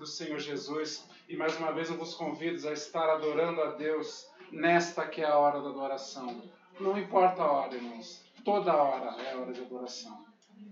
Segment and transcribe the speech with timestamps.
[0.00, 1.06] do Senhor Jesus.
[1.28, 5.26] E mais uma vez eu vos convido a estar adorando a Deus nesta que é
[5.26, 6.42] a hora da adoração.
[6.80, 8.24] Não importa a hora, irmãos.
[8.42, 10.24] Toda hora é a hora de adoração.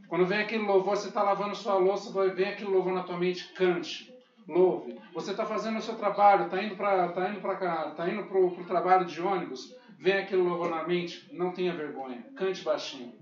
[0.09, 3.53] Quando vem aquele louvor, você está lavando sua louça, vai aquele louvor na tua mente,
[3.53, 4.11] cante,
[4.49, 4.99] louve.
[5.13, 8.25] Você está fazendo o seu trabalho, está indo para tá indo para cá, está indo
[8.25, 13.13] para o trabalho de ônibus, vem aquele louvor na mente, não tenha vergonha, cante baixinho.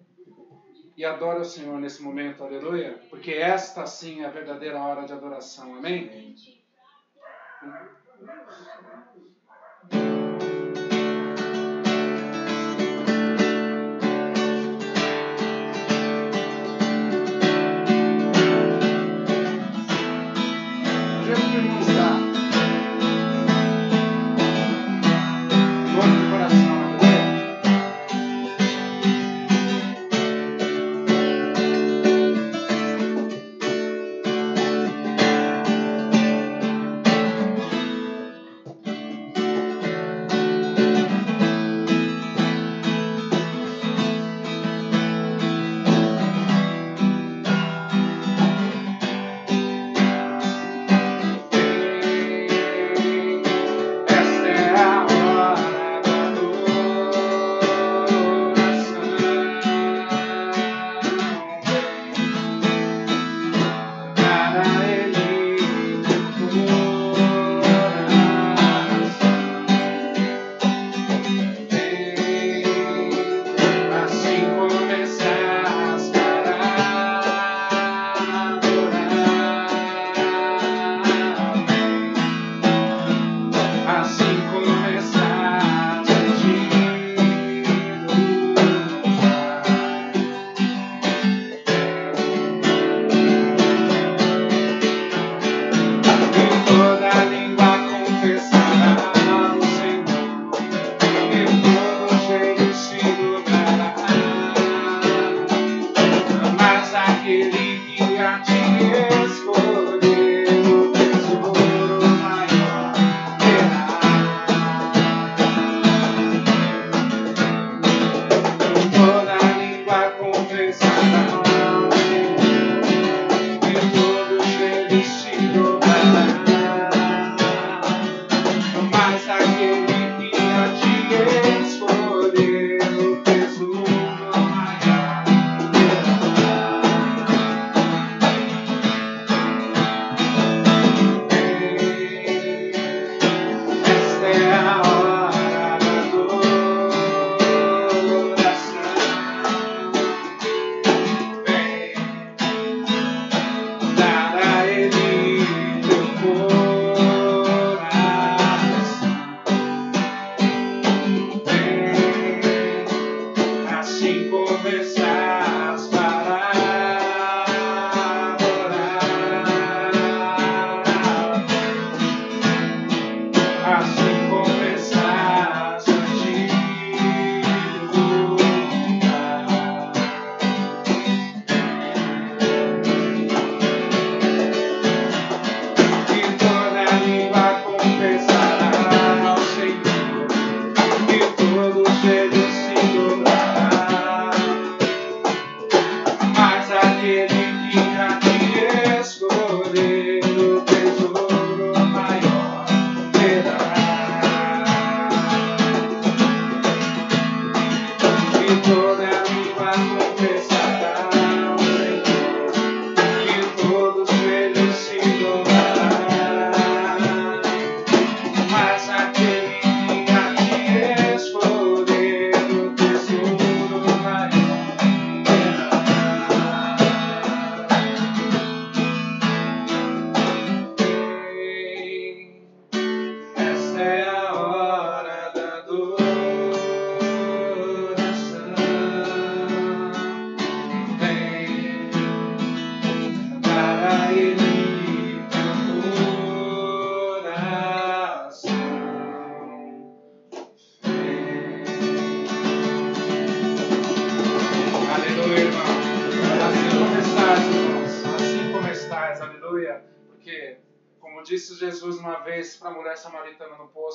[0.97, 5.13] E adore o Senhor nesse momento, aleluia, porque esta sim é a verdadeira hora de
[5.13, 6.09] adoração, amém?
[9.93, 10.16] amém.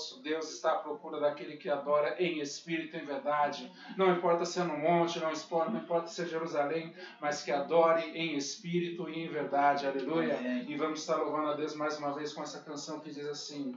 [0.02, 3.72] Samaritana no poço, Deus está à procura daquele que adora em espírito e em verdade.
[3.96, 7.52] Não importa se é no monte, não importa, não importa se é Jerusalém, mas que
[7.52, 9.86] adore em espírito e em verdade.
[9.86, 10.40] Aleluia.
[10.68, 13.76] E vamos estar louvando a Deus mais uma vez com essa canção que diz assim.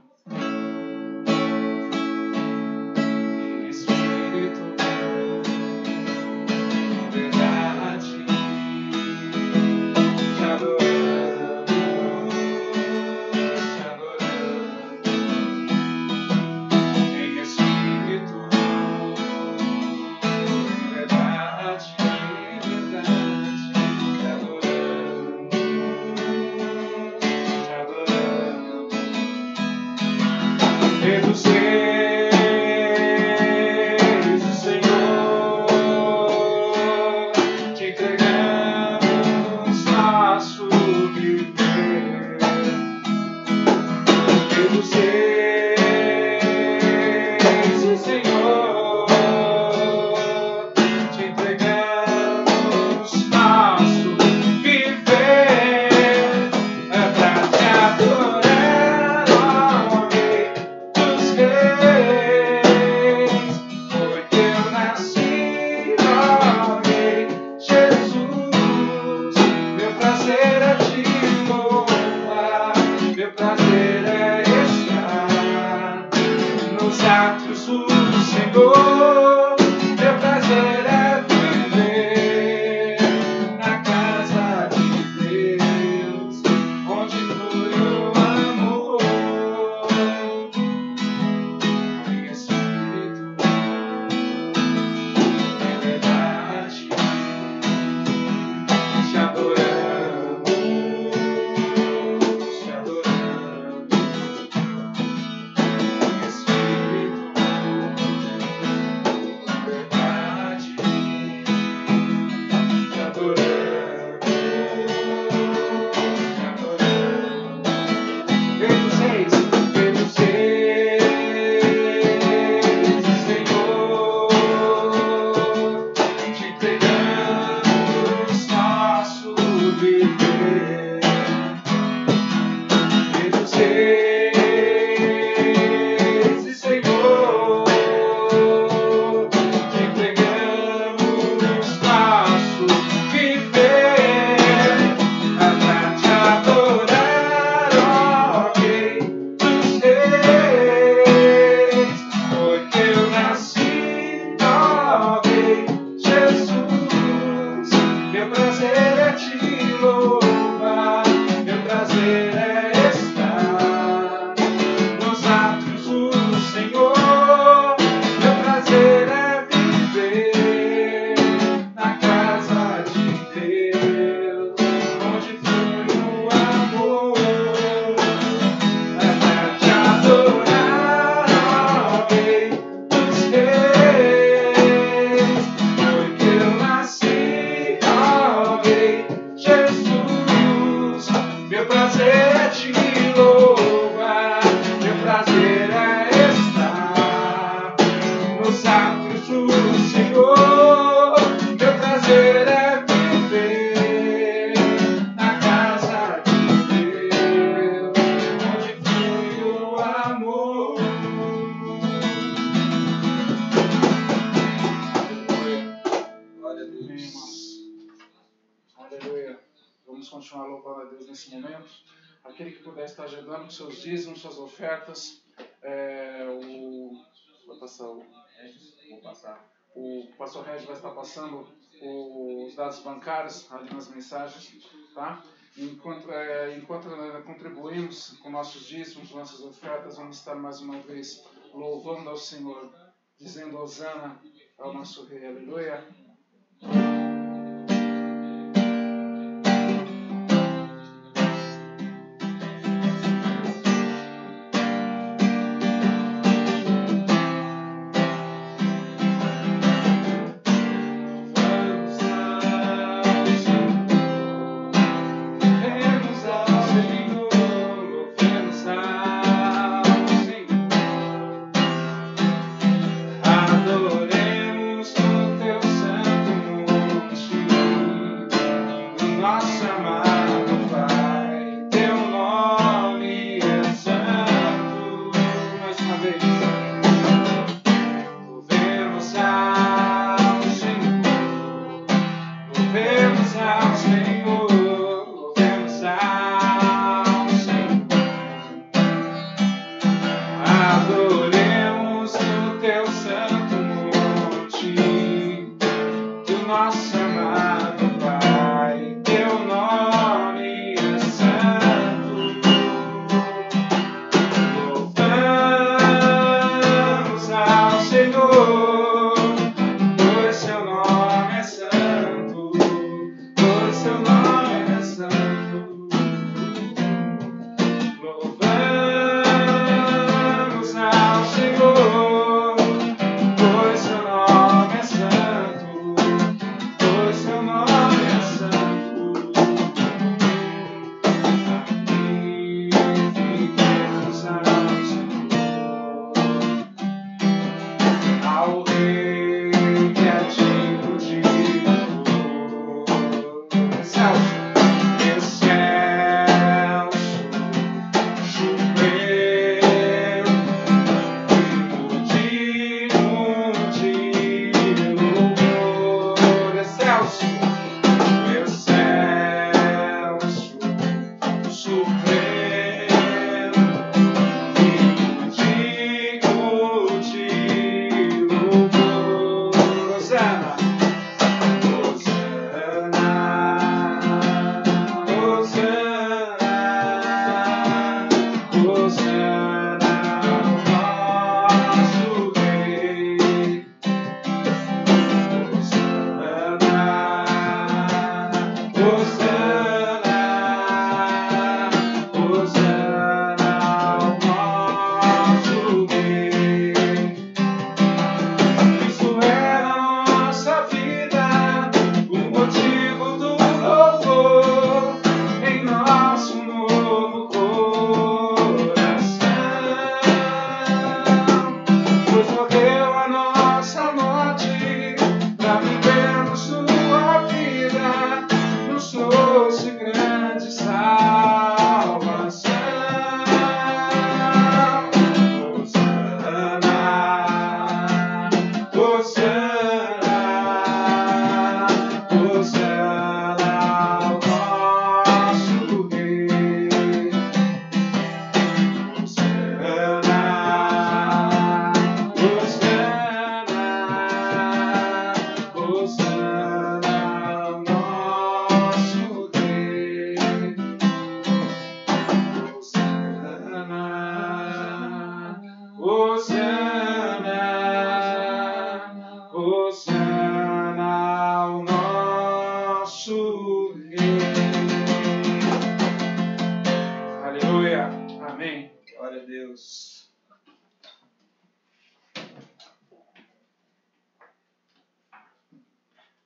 [232.79, 235.23] Bancários ali nas mensagens, tá?
[235.57, 241.23] Enquanto, é, enquanto é, contribuímos com nossos dízimos, nossas ofertas, vamos estar mais uma vez
[241.53, 242.73] louvando ao Senhor,
[243.17, 244.19] dizendo Osana
[244.57, 245.85] ao nosso Rei, aleluia.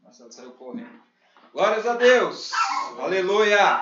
[0.09, 0.89] Marcelo saiu correndo.
[1.53, 2.51] Glórias a Deus.
[2.99, 3.79] Aleluia.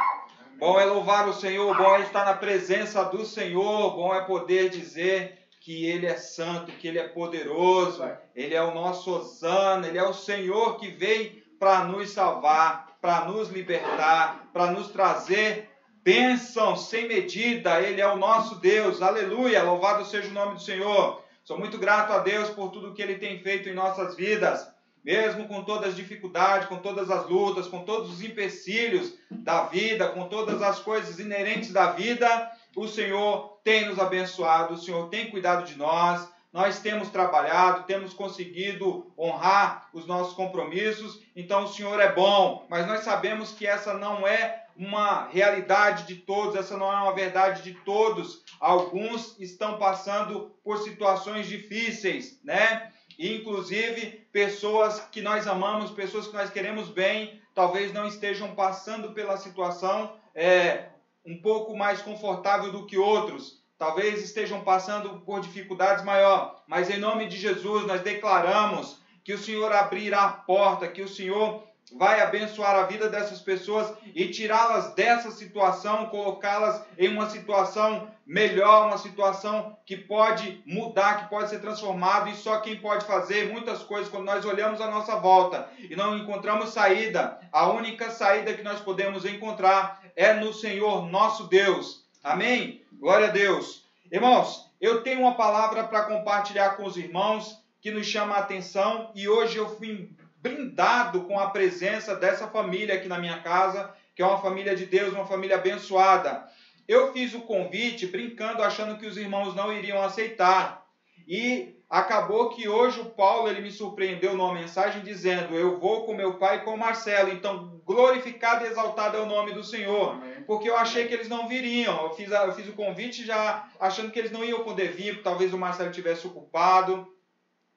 [0.60, 4.69] Bom é louvar o Senhor, bom é estar na presença do Senhor, bom é poder
[4.69, 8.03] dizer que Ele é santo, que Ele é poderoso,
[8.36, 13.24] Ele é o nosso Osana, Ele é o Senhor que veio para nos salvar, para
[13.24, 15.69] nos libertar, para nos trazer
[16.03, 17.79] bênção sem medida.
[17.79, 21.24] Ele é o nosso Deus, aleluia, louvado seja o nome do Senhor.
[21.46, 24.75] Sou muito grato a Deus por tudo que Ele tem feito em nossas vidas
[25.07, 30.09] mesmo com todas as dificuldades, com todas as lutas, com todos os empecilhos da vida,
[30.09, 35.31] com todas as coisas inerentes da vida, o Senhor tem nos abençoado, o Senhor tem
[35.31, 36.27] cuidado de nós.
[36.51, 42.85] Nós temos trabalhado, temos conseguido honrar os nossos compromissos, então o Senhor é bom, mas
[42.85, 47.61] nós sabemos que essa não é uma realidade de todos, essa não é uma verdade
[47.63, 48.43] de todos.
[48.59, 52.91] Alguns estão passando por situações difíceis, né?
[53.17, 59.38] Inclusive, pessoas que nós amamos, pessoas que nós queremos bem, talvez não estejam passando pela
[59.38, 60.89] situação é,
[61.25, 63.63] um pouco mais confortável do que outros.
[63.77, 69.38] Talvez estejam passando por dificuldades maior, mas em nome de Jesus nós declaramos que o
[69.38, 74.94] Senhor abrirá a porta, que o Senhor vai abençoar a vida dessas pessoas e tirá-las
[74.94, 81.60] dessa situação, colocá-las em uma situação melhor, uma situação que pode mudar, que pode ser
[81.60, 85.96] transformada e só quem pode fazer muitas coisas quando nós olhamos à nossa volta e
[85.96, 92.06] não encontramos saída, a única saída que nós podemos encontrar é no Senhor nosso Deus.
[92.24, 92.82] Amém?
[93.00, 93.86] Glória a Deus.
[94.12, 99.12] Irmãos, eu tenho uma palavra para compartilhar com os irmãos que nos chama a atenção
[99.15, 100.10] e hoje eu fui
[100.47, 104.85] brindado com a presença dessa família aqui na minha casa, que é uma família de
[104.85, 106.47] Deus, uma família abençoada.
[106.87, 110.85] Eu fiz o convite brincando, achando que os irmãos não iriam aceitar.
[111.27, 116.13] E acabou que hoje o Paulo ele me surpreendeu numa mensagem dizendo: Eu vou com
[116.13, 117.31] meu pai e com o Marcelo.
[117.31, 120.11] Então, glorificado e exaltado é o nome do Senhor.
[120.11, 120.43] Amém.
[120.47, 122.01] Porque eu achei que eles não viriam.
[122.03, 125.21] Eu fiz, eu fiz o convite já achando que eles não iam poder vir.
[125.21, 127.05] Talvez o Marcelo tivesse ocupado.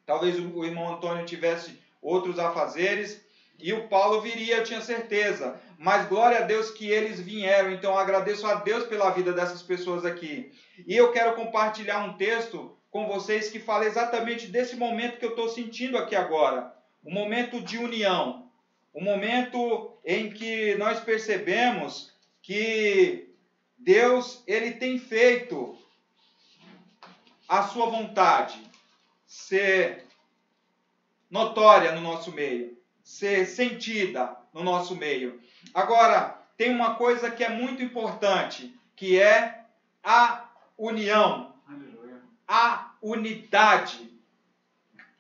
[0.06, 3.21] Talvez o irmão Antônio tivesse outros afazeres,
[3.62, 5.61] e o Paulo viria, eu tinha certeza.
[5.78, 10.04] Mas glória a Deus que eles vieram, então agradeço a Deus pela vida dessas pessoas
[10.04, 10.52] aqui.
[10.87, 15.30] E eu quero compartilhar um texto com vocês que fala exatamente desse momento que eu
[15.30, 16.75] estou sentindo aqui agora.
[17.04, 18.50] Um momento de união.
[18.95, 23.28] Um momento em que nós percebemos que
[23.78, 25.78] Deus ele tem feito
[27.49, 28.61] a sua vontade
[29.26, 30.04] ser
[31.30, 35.40] notória no nosso meio, ser sentida no nosso meio.
[35.72, 39.64] Agora, tem uma coisa que é muito importante, que é
[40.02, 40.44] a
[40.76, 41.54] união,
[42.46, 44.10] a unidade.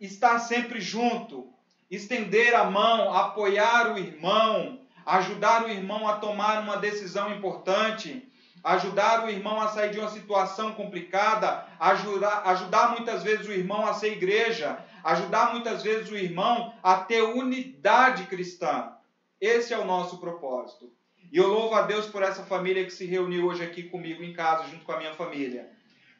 [0.00, 1.52] Estar sempre junto,
[1.90, 8.29] estender a mão, apoiar o irmão, ajudar o irmão a tomar uma decisão importante,
[8.62, 13.86] ajudar o irmão a sair de uma situação complicada, ajudar, ajudar muitas vezes o irmão
[13.86, 18.92] a ser igreja, ajudar muitas vezes o irmão a ter unidade cristã.
[19.40, 20.92] Esse é o nosso propósito.
[21.32, 24.32] E eu louvo a Deus por essa família que se reuniu hoje aqui comigo em
[24.32, 25.70] casa, junto com a minha família.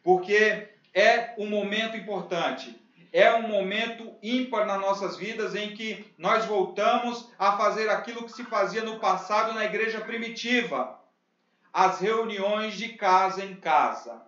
[0.02, 2.80] Porque é um momento importante.
[3.12, 8.32] É um momento ímpar nas nossas vidas em que nós voltamos a fazer aquilo que
[8.32, 10.99] se fazia no passado na igreja primitiva
[11.72, 14.22] as reuniões de casa em casa.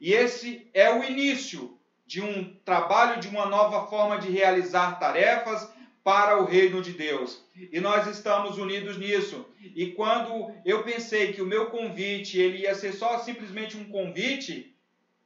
[0.00, 5.70] E esse é o início de um trabalho, de uma nova forma de realizar tarefas
[6.02, 7.44] para o reino de Deus.
[7.54, 9.46] E nós estamos unidos nisso.
[9.60, 14.74] E quando eu pensei que o meu convite ele ia ser só simplesmente um convite,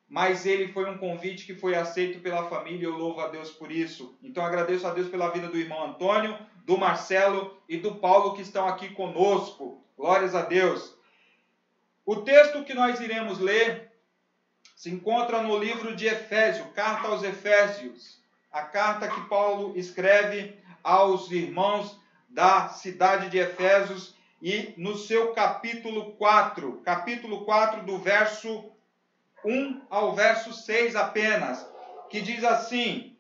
[0.09, 3.71] mas ele foi um convite que foi aceito pela família, eu louvo a Deus por
[3.71, 4.17] isso.
[4.23, 8.43] Então agradeço a Deus pela vida do irmão Antônio, do Marcelo e do Paulo que
[8.43, 9.83] estão aqui conosco.
[9.97, 10.95] Glórias a Deus.
[12.07, 13.91] O texto que nós iremos ler
[14.77, 21.31] se encontra no livro de Efésios, carta aos Efésios, a carta que Paulo escreve aos
[21.31, 28.71] irmãos da cidade de Efésios e no seu capítulo 4, capítulo 4 do verso
[29.43, 31.67] 1 ao verso 6 apenas,
[32.11, 33.17] que diz assim: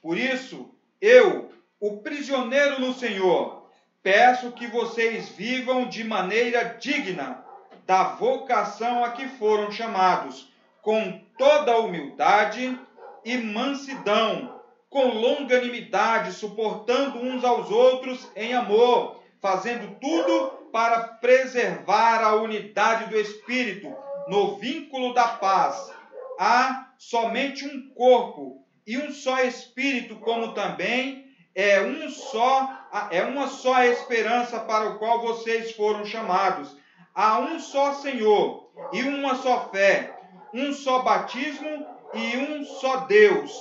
[0.00, 3.68] Por isso, eu, o prisioneiro no Senhor,
[4.02, 7.43] peço que vocês vivam de maneira digna
[7.86, 12.78] da vocação a que foram chamados com toda humildade
[13.24, 22.34] e mansidão, com longanimidade, suportando uns aos outros em amor, fazendo tudo para preservar a
[22.34, 23.94] unidade do Espírito
[24.28, 25.92] no vínculo da paz.
[26.38, 33.48] Há somente um corpo e um só Espírito, como também é um só é uma
[33.48, 36.76] só esperança para o qual vocês foram chamados.
[37.14, 40.18] Há um só Senhor e uma só fé,
[40.52, 43.52] um só batismo e um só Deus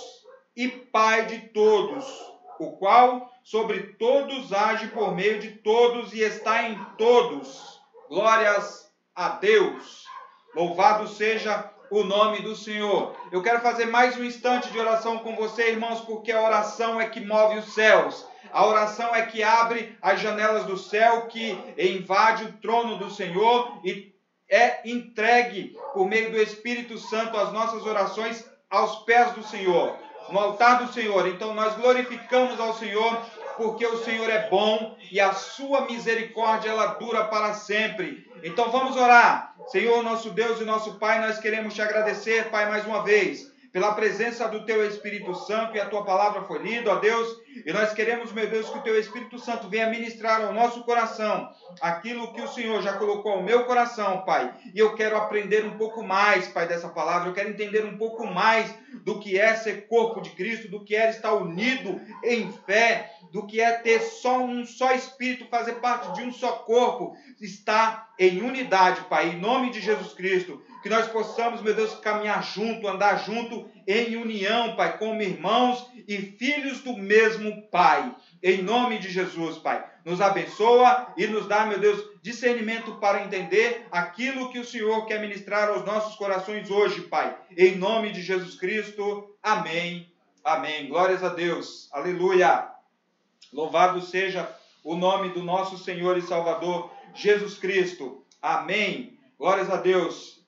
[0.55, 2.05] e Pai de todos,
[2.59, 7.79] o qual sobre todos age por meio de todos e está em todos.
[8.09, 10.03] Glórias a Deus.
[10.55, 13.15] Louvado seja o nome do Senhor.
[13.31, 17.07] Eu quero fazer mais um instante de oração com você, irmãos, porque a oração é
[17.07, 18.25] que move os céus.
[18.51, 23.79] A oração é que abre as janelas do céu, que invade o trono do Senhor
[23.83, 24.13] e
[24.49, 29.97] é entregue por meio do Espírito Santo as nossas orações aos pés do Senhor,
[30.29, 31.27] no altar do Senhor.
[31.27, 33.17] Então nós glorificamos ao Senhor
[33.57, 38.29] porque o Senhor é bom e a sua misericórdia ela dura para sempre.
[38.43, 39.55] Então vamos orar.
[39.67, 43.95] Senhor, nosso Deus e nosso Pai, nós queremos te agradecer, Pai, mais uma vez pela
[43.95, 47.91] presença do Teu Espírito Santo e a Tua palavra foi lida, ó Deus, e nós
[47.91, 51.49] queremos, meu Deus, que o Teu Espírito Santo venha ministrar ao nosso coração
[51.81, 54.53] aquilo que o Senhor já colocou ao meu coração, Pai.
[54.75, 58.27] E eu quero aprender um pouco mais, Pai, dessa palavra, eu quero entender um pouco
[58.27, 58.71] mais
[59.03, 63.47] do que é ser corpo de Cristo, do que é estar unido em fé, do
[63.47, 68.43] que é ter só um só Espírito, fazer parte de um só corpo, estar em
[68.43, 73.23] unidade, Pai, em nome de Jesus Cristo que nós possamos, meu Deus, caminhar junto, andar
[73.23, 78.13] junto em união, Pai, como irmãos e filhos do mesmo Pai.
[78.43, 79.81] Em nome de Jesus, Pai.
[80.03, 85.21] Nos abençoa e nos dá, meu Deus, discernimento para entender aquilo que o Senhor quer
[85.21, 87.33] ministrar aos nossos corações hoje, Pai.
[87.57, 89.33] Em nome de Jesus Cristo.
[89.41, 90.11] Amém.
[90.43, 90.89] Amém.
[90.89, 91.87] Glórias a Deus.
[91.93, 92.67] Aleluia.
[93.53, 98.25] Louvado seja o nome do nosso Senhor e Salvador Jesus Cristo.
[98.41, 99.17] Amém.
[99.39, 100.42] Glórias a Deus.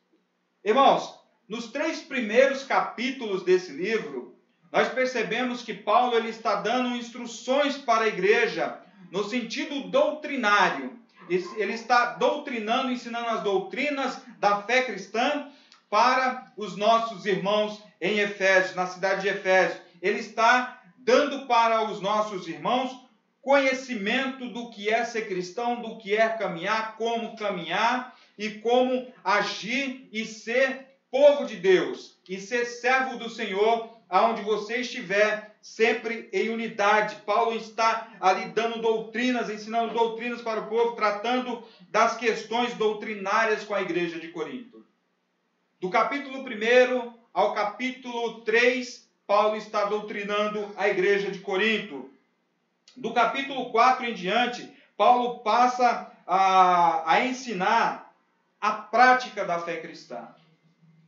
[0.65, 1.13] Irmãos,
[1.47, 4.35] nos três primeiros capítulos desse livro,
[4.71, 8.79] nós percebemos que Paulo ele está dando instruções para a igreja
[9.11, 10.99] no sentido doutrinário.
[11.29, 15.51] Ele está doutrinando, ensinando as doutrinas da fé cristã
[15.87, 19.79] para os nossos irmãos em Efésios, na cidade de Efésios.
[20.01, 23.05] Ele está dando para os nossos irmãos
[23.39, 30.07] conhecimento do que é ser cristão, do que é caminhar, como caminhar e como agir
[30.11, 36.49] e ser povo de Deus e ser servo do Senhor aonde você estiver, sempre em
[36.49, 37.17] unidade.
[37.25, 43.73] Paulo está ali dando doutrinas, ensinando doutrinas para o povo, tratando das questões doutrinárias com
[43.73, 44.85] a igreja de Corinto.
[45.79, 52.09] Do capítulo 1 ao capítulo 3, Paulo está doutrinando a igreja de Corinto.
[52.95, 58.04] Do capítulo 4 em diante, Paulo passa a, a ensinar
[58.65, 60.27] a prática da fé cristã.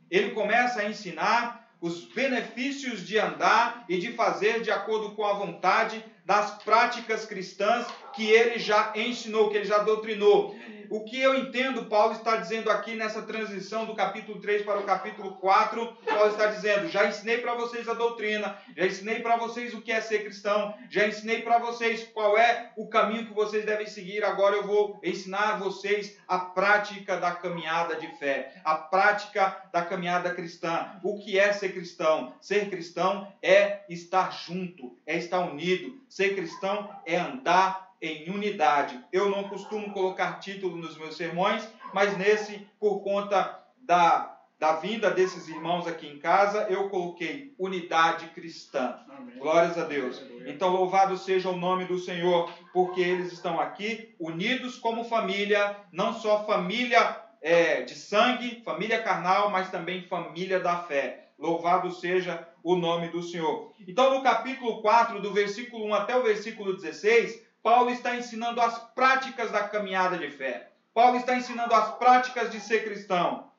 [0.08, 5.32] Ele começa a ensinar os benefícios de andar e de fazer de acordo com a
[5.32, 7.84] vontade das práticas cristãs
[8.18, 10.56] que ele já ensinou, que ele já doutrinou.
[10.90, 14.84] O que eu entendo, Paulo está dizendo aqui nessa transição do capítulo 3 para o
[14.84, 19.74] capítulo 4, Paulo está dizendo: já ensinei para vocês a doutrina, já ensinei para vocês
[19.74, 23.66] o que é ser cristão, já ensinei para vocês qual é o caminho que vocês
[23.66, 24.24] devem seguir.
[24.24, 30.34] Agora eu vou ensinar vocês a prática da caminhada de fé, a prática da caminhada
[30.34, 30.98] cristã.
[31.04, 32.32] O que é ser cristão?
[32.40, 38.98] Ser cristão é estar junto, é estar unido, Ser cristão é andar em unidade.
[39.12, 45.10] Eu não costumo colocar título nos meus sermões, mas nesse, por conta da, da vinda
[45.10, 48.98] desses irmãos aqui em casa, eu coloquei unidade cristã.
[49.08, 49.38] Amém.
[49.38, 50.22] Glórias a Deus.
[50.46, 56.12] Então, louvado seja o nome do Senhor, porque eles estão aqui unidos como família, não
[56.12, 61.28] só família é, de sangue, família carnal, mas também família da fé.
[61.38, 63.72] Louvado seja o nome do Senhor.
[63.86, 68.78] Então, no capítulo 4, do versículo 1 até o versículo 16, Paulo está ensinando as
[68.94, 70.70] práticas da caminhada de fé.
[70.94, 73.52] Paulo está ensinando as práticas de ser cristão.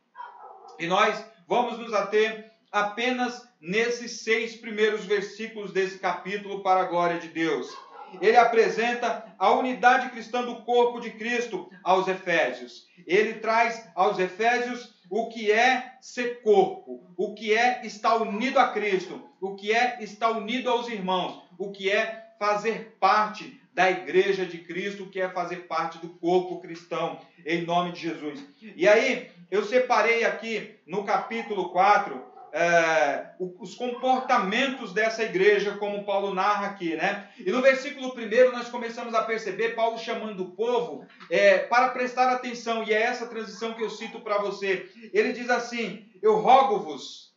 [0.79, 7.19] E nós vamos nos ater apenas nesses seis primeiros versículos desse capítulo para a glória
[7.19, 7.71] de Deus.
[8.19, 12.87] Ele apresenta a unidade cristã do corpo de Cristo aos Efésios.
[13.05, 18.69] Ele traz aos Efésios o que é ser corpo, o que é estar unido a
[18.69, 24.45] Cristo, o que é estar unido aos irmãos, o que é fazer parte da igreja
[24.45, 28.43] de Cristo, que é fazer parte do corpo cristão, em nome de Jesus.
[28.75, 33.29] E aí, eu separei aqui no capítulo 4 é,
[33.59, 37.29] os comportamentos dessa igreja, como Paulo narra aqui, né?
[37.37, 42.31] E no versículo 1 nós começamos a perceber Paulo chamando o povo é, para prestar
[42.31, 44.89] atenção, e é essa transição que eu cito para você.
[45.13, 47.33] Ele diz assim: Eu rogo-vos,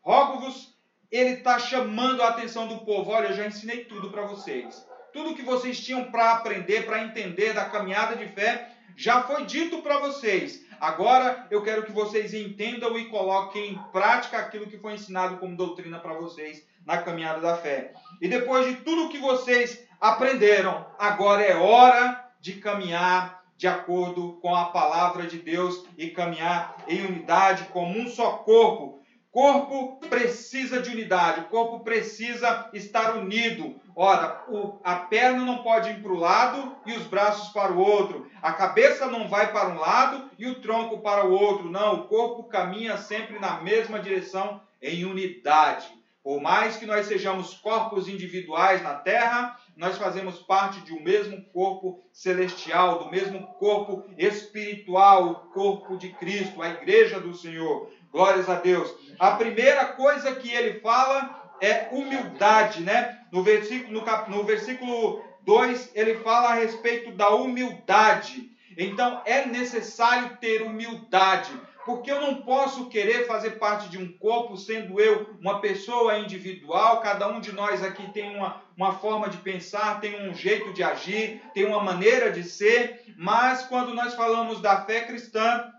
[0.00, 0.76] rogo-vos,
[1.10, 3.10] ele está chamando a atenção do povo.
[3.10, 4.86] Olha, eu já ensinei tudo para vocês.
[5.16, 9.78] Tudo que vocês tinham para aprender, para entender da caminhada de fé, já foi dito
[9.78, 10.62] para vocês.
[10.78, 15.56] Agora eu quero que vocês entendam e coloquem em prática aquilo que foi ensinado como
[15.56, 17.94] doutrina para vocês na caminhada da fé.
[18.20, 24.54] E depois de tudo que vocês aprenderam, agora é hora de caminhar de acordo com
[24.54, 29.00] a palavra de Deus e caminhar em unidade como um só corpo,
[29.36, 33.78] corpo precisa de unidade, o corpo precisa estar unido.
[33.94, 37.78] Ora, o, a perna não pode ir para o lado e os braços para o
[37.78, 41.70] outro, a cabeça não vai para um lado e o tronco para o outro.
[41.70, 45.86] Não, o corpo caminha sempre na mesma direção, em unidade.
[46.26, 51.40] Por mais que nós sejamos corpos individuais na terra, nós fazemos parte de um mesmo
[51.52, 57.92] corpo celestial, do mesmo corpo espiritual, o corpo de Cristo, a igreja do Senhor.
[58.16, 58.94] Glórias a Deus.
[59.18, 63.18] A primeira coisa que ele fala é humildade, né?
[63.30, 68.50] No versículo, no, cap, no versículo 2, ele fala a respeito da humildade.
[68.74, 71.50] Então, é necessário ter humildade,
[71.84, 77.00] porque eu não posso querer fazer parte de um corpo sendo eu uma pessoa individual,
[77.02, 80.82] cada um de nós aqui tem uma, uma forma de pensar, tem um jeito de
[80.82, 85.70] agir, tem uma maneira de ser, mas quando nós falamos da fé cristã,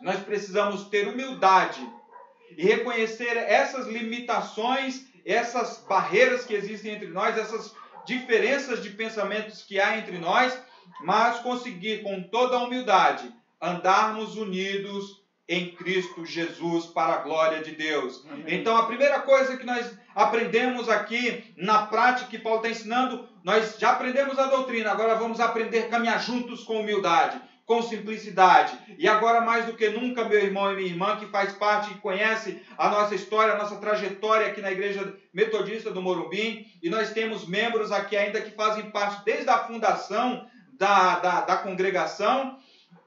[0.00, 1.80] nós precisamos ter humildade
[2.56, 9.78] e reconhecer essas limitações, essas barreiras que existem entre nós, essas diferenças de pensamentos que
[9.78, 10.58] há entre nós,
[11.02, 17.72] mas conseguir com toda a humildade andarmos unidos em Cristo Jesus para a glória de
[17.72, 18.24] Deus.
[18.30, 18.44] Amém.
[18.48, 23.76] Então, a primeira coisa que nós aprendemos aqui na prática que Paulo está ensinando, nós
[23.78, 28.76] já aprendemos a doutrina, agora vamos aprender a caminhar juntos com humildade com simplicidade.
[28.98, 31.98] E agora, mais do que nunca, meu irmão e minha irmã, que faz parte e
[31.98, 37.12] conhece a nossa história, a nossa trajetória aqui na Igreja Metodista do Morumbi, e nós
[37.12, 42.58] temos membros aqui ainda que fazem parte desde a fundação da, da, da congregação.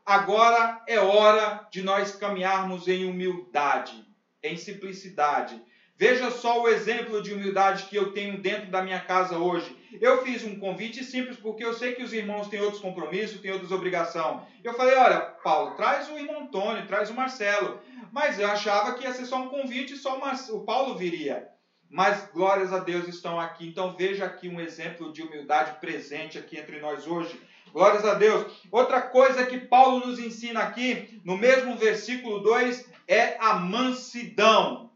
[0.06, 3.94] Agora é hora de nós caminharmos em humildade,
[4.42, 5.62] em simplicidade.
[5.98, 9.78] Veja só o exemplo de humildade que eu tenho dentro da minha casa hoje.
[10.02, 13.52] Eu fiz um convite simples porque eu sei que os irmãos têm outros compromissos, têm
[13.52, 14.42] outras obrigações.
[14.64, 17.80] Eu falei: olha, Paulo, traz o irmão Antônio, traz o Marcelo.
[18.12, 20.20] Mas eu achava que ia ser só um convite e só
[20.52, 21.48] o Paulo viria.
[21.90, 23.68] Mas glórias a Deus estão aqui.
[23.68, 27.40] Então veja aqui um exemplo de humildade presente aqui entre nós hoje.
[27.72, 28.46] Glórias a Deus.
[28.72, 34.92] Outra coisa que Paulo nos ensina aqui, no mesmo versículo 2, é a mansidão.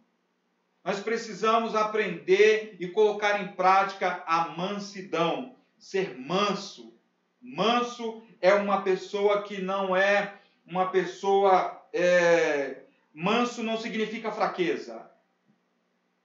[0.88, 6.98] Nós precisamos aprender e colocar em prática a mansidão, ser manso.
[7.42, 11.86] Manso é uma pessoa que não é uma pessoa.
[11.92, 15.12] É, manso não significa fraqueza,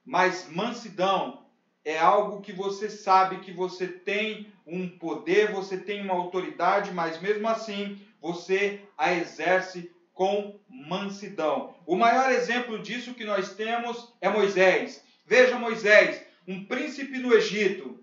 [0.05, 1.45] mas mansidão
[1.83, 7.21] é algo que você sabe que você tem um poder, você tem uma autoridade, mas
[7.21, 11.75] mesmo assim você a exerce com mansidão.
[11.85, 15.03] O maior exemplo disso que nós temos é Moisés.
[15.25, 17.99] Veja Moisés, um príncipe no Egito,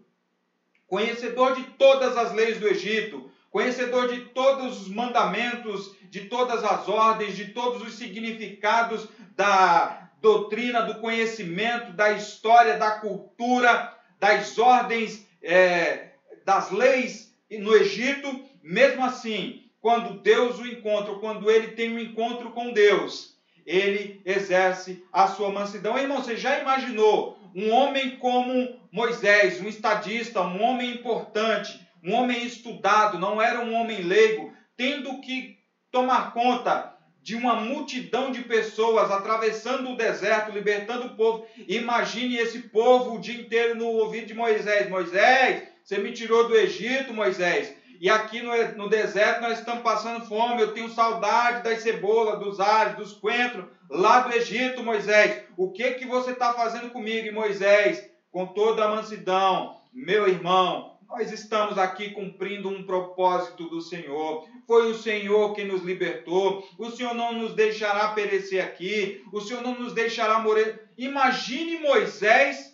[0.87, 6.88] conhecedor de todas as leis do Egito, conhecedor de todos os mandamentos, de todas as
[6.88, 15.27] ordens, de todos os significados da doutrina, do conhecimento, da história, da cultura, das ordens,
[15.42, 16.11] é,
[16.44, 22.50] das leis no Egito, mesmo assim, quando Deus o encontra, quando ele tem um encontro
[22.50, 23.34] com Deus,
[23.66, 25.98] ele exerce a sua mansidão.
[25.98, 32.44] Irmão, você já imaginou um homem como Moisés, um estadista, um homem importante, um homem
[32.44, 35.58] estudado, não era um homem leigo, tendo que
[35.90, 41.46] tomar conta de uma multidão de pessoas atravessando o deserto, libertando o povo.
[41.68, 46.56] Imagine esse povo o dia inteiro no ouvido de Moisés: Moisés, você me tirou do
[46.56, 47.74] Egito, Moisés.
[48.00, 50.62] E aqui no, no deserto nós estamos passando fome.
[50.62, 55.42] Eu tenho saudade das cebolas, dos alhos, dos coentros lá do Egito, Moisés.
[55.54, 58.10] O que que você está fazendo comigo, Moisés?
[58.32, 64.48] Com toda a mansidão, meu irmão, nós estamos aqui cumprindo um propósito do Senhor.
[64.66, 66.66] Foi o Senhor que nos libertou.
[66.78, 69.22] O Senhor não nos deixará perecer aqui.
[69.30, 70.88] O Senhor não nos deixará morrer.
[70.96, 72.69] Imagine Moisés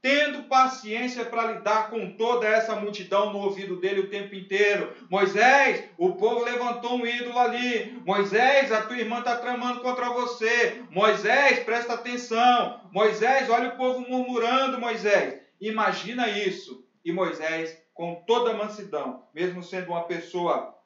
[0.00, 4.92] tendo paciência para lidar com toda essa multidão no ouvido dele o tempo inteiro.
[5.10, 8.00] Moisés, o povo levantou um ídolo ali.
[8.06, 10.82] Moisés, a tua irmã está tramando contra você.
[10.90, 12.80] Moisés, presta atenção.
[12.92, 15.40] Moisés, olha o povo murmurando, Moisés.
[15.60, 16.86] Imagina isso.
[17.04, 20.76] E Moisés, com toda mansidão, mesmo sendo uma pessoa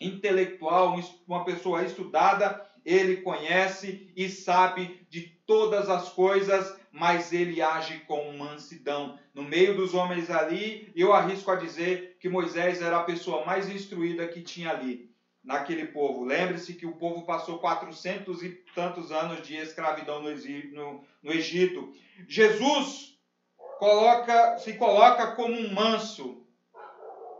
[0.00, 8.00] intelectual, uma pessoa estudada, ele conhece e sabe de todas as coisas, mas ele age
[8.00, 9.18] com mansidão.
[9.34, 13.68] No meio dos homens ali, eu arrisco a dizer que Moisés era a pessoa mais
[13.68, 15.10] instruída que tinha ali,
[15.42, 16.24] naquele povo.
[16.24, 21.92] Lembre-se que o povo passou quatrocentos e tantos anos de escravidão no, Egito.
[22.28, 23.18] Jesus
[23.78, 26.44] coloca, se coloca como um manso.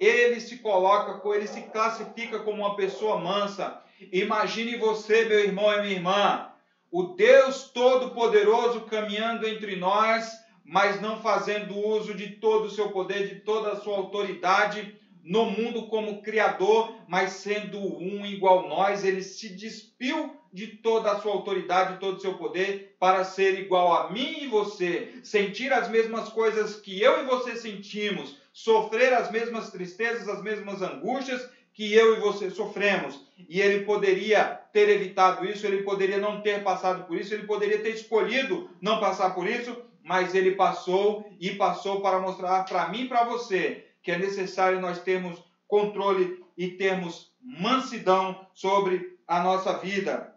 [0.00, 3.80] Ele se coloca, ele se classifica como uma pessoa mansa.
[4.10, 6.51] Imagine você, meu irmão e minha irmã,
[6.92, 10.30] o Deus Todo-Poderoso caminhando entre nós,
[10.62, 15.46] mas não fazendo uso de todo o seu poder, de toda a sua autoridade no
[15.46, 21.32] mundo como Criador, mas sendo um igual nós, ele se despiu de toda a sua
[21.32, 26.28] autoridade, todo o seu poder, para ser igual a mim e você, sentir as mesmas
[26.28, 32.16] coisas que eu e você sentimos, sofrer as mesmas tristezas, as mesmas angústias que eu
[32.16, 33.26] e você sofremos.
[33.48, 37.80] E ele poderia ter evitado isso, ele poderia não ter passado por isso, ele poderia
[37.82, 43.02] ter escolhido não passar por isso, mas ele passou e passou para mostrar para mim
[43.02, 49.78] e para você que é necessário nós termos controle e termos mansidão sobre a nossa
[49.78, 50.34] vida.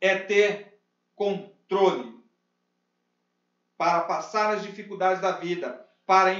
[0.00, 0.80] É ter
[1.14, 2.18] controle
[3.76, 6.34] para passar as dificuldades da vida, para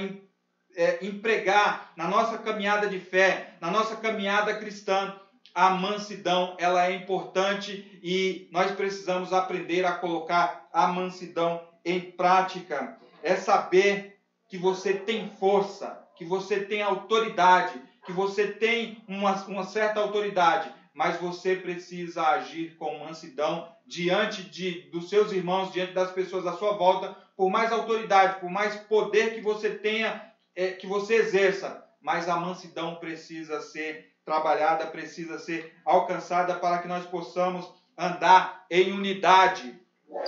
[0.80, 5.14] é, empregar na nossa caminhada de fé, na nossa caminhada cristã,
[5.54, 12.96] a mansidão ela é importante e nós precisamos aprender a colocar a mansidão em prática.
[13.22, 19.64] É saber que você tem força, que você tem autoridade, que você tem uma, uma
[19.64, 26.10] certa autoridade, mas você precisa agir com mansidão diante de, dos seus irmãos, diante das
[26.10, 30.86] pessoas à sua volta, por mais autoridade, por mais poder que você tenha é, que
[30.86, 37.72] você exerça, mas a mansidão precisa ser trabalhada, precisa ser alcançada para que nós possamos
[37.96, 39.78] andar em unidade,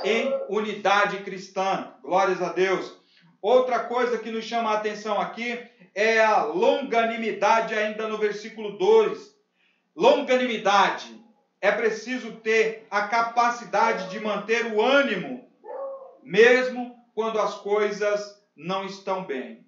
[0.05, 1.95] em unidade cristã.
[2.03, 3.01] Glórias a Deus.
[3.41, 5.59] Outra coisa que nos chama a atenção aqui
[5.95, 9.35] é a longanimidade, ainda no versículo 2.
[9.95, 11.21] Longanimidade.
[11.61, 15.49] É preciso ter a capacidade de manter o ânimo,
[16.23, 19.65] mesmo quando as coisas não estão bem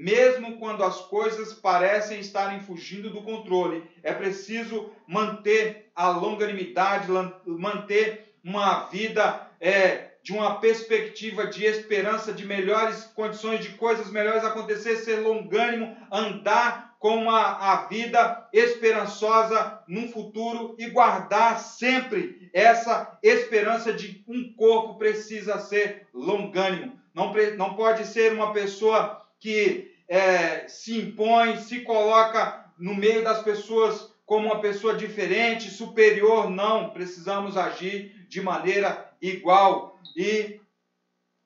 [0.00, 3.84] mesmo quando as coisas parecem estarem fugindo do controle.
[4.02, 7.06] É preciso manter a longanimidade,
[7.44, 14.42] manter uma vida é, de uma perspectiva de esperança, de melhores condições, de coisas melhores
[14.42, 23.18] acontecer, ser longânimo, andar com a, a vida esperançosa num futuro e guardar sempre essa
[23.22, 26.98] esperança de um corpo precisa ser longânimo.
[27.14, 33.44] Não, não pode ser uma pessoa que é, se impõe, se coloca no meio das
[33.44, 36.50] pessoas como uma pessoa diferente, superior.
[36.50, 40.60] Não, precisamos agir de maneira igual e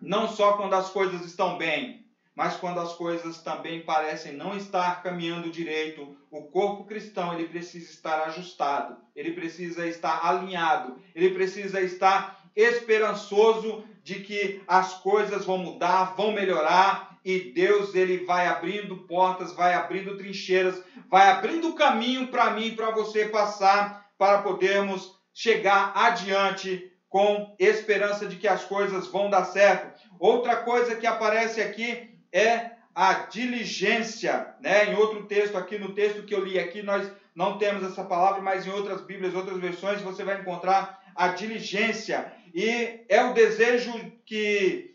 [0.01, 5.03] não só quando as coisas estão bem, mas quando as coisas também parecem não estar
[5.03, 11.83] caminhando direito, o corpo cristão ele precisa estar ajustado, ele precisa estar alinhado, ele precisa
[11.83, 18.99] estar esperançoso de que as coisas vão mudar, vão melhorar e Deus ele vai abrindo
[19.07, 25.19] portas, vai abrindo trincheiras, vai abrindo caminho para mim e para você passar para podermos
[25.33, 29.99] chegar adiante com esperança de que as coisas vão dar certo.
[30.19, 34.87] Outra coisa que aparece aqui é a diligência, né?
[34.87, 38.41] Em outro texto aqui no texto que eu li aqui nós não temos essa palavra,
[38.41, 43.93] mas em outras Bíblias, outras versões você vai encontrar a diligência e é o desejo
[44.25, 44.95] que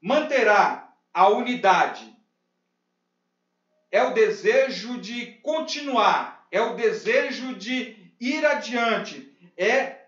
[0.00, 0.83] manterá
[1.14, 2.12] a unidade.
[3.90, 10.00] É o desejo de continuar, é o desejo de ir adiante, é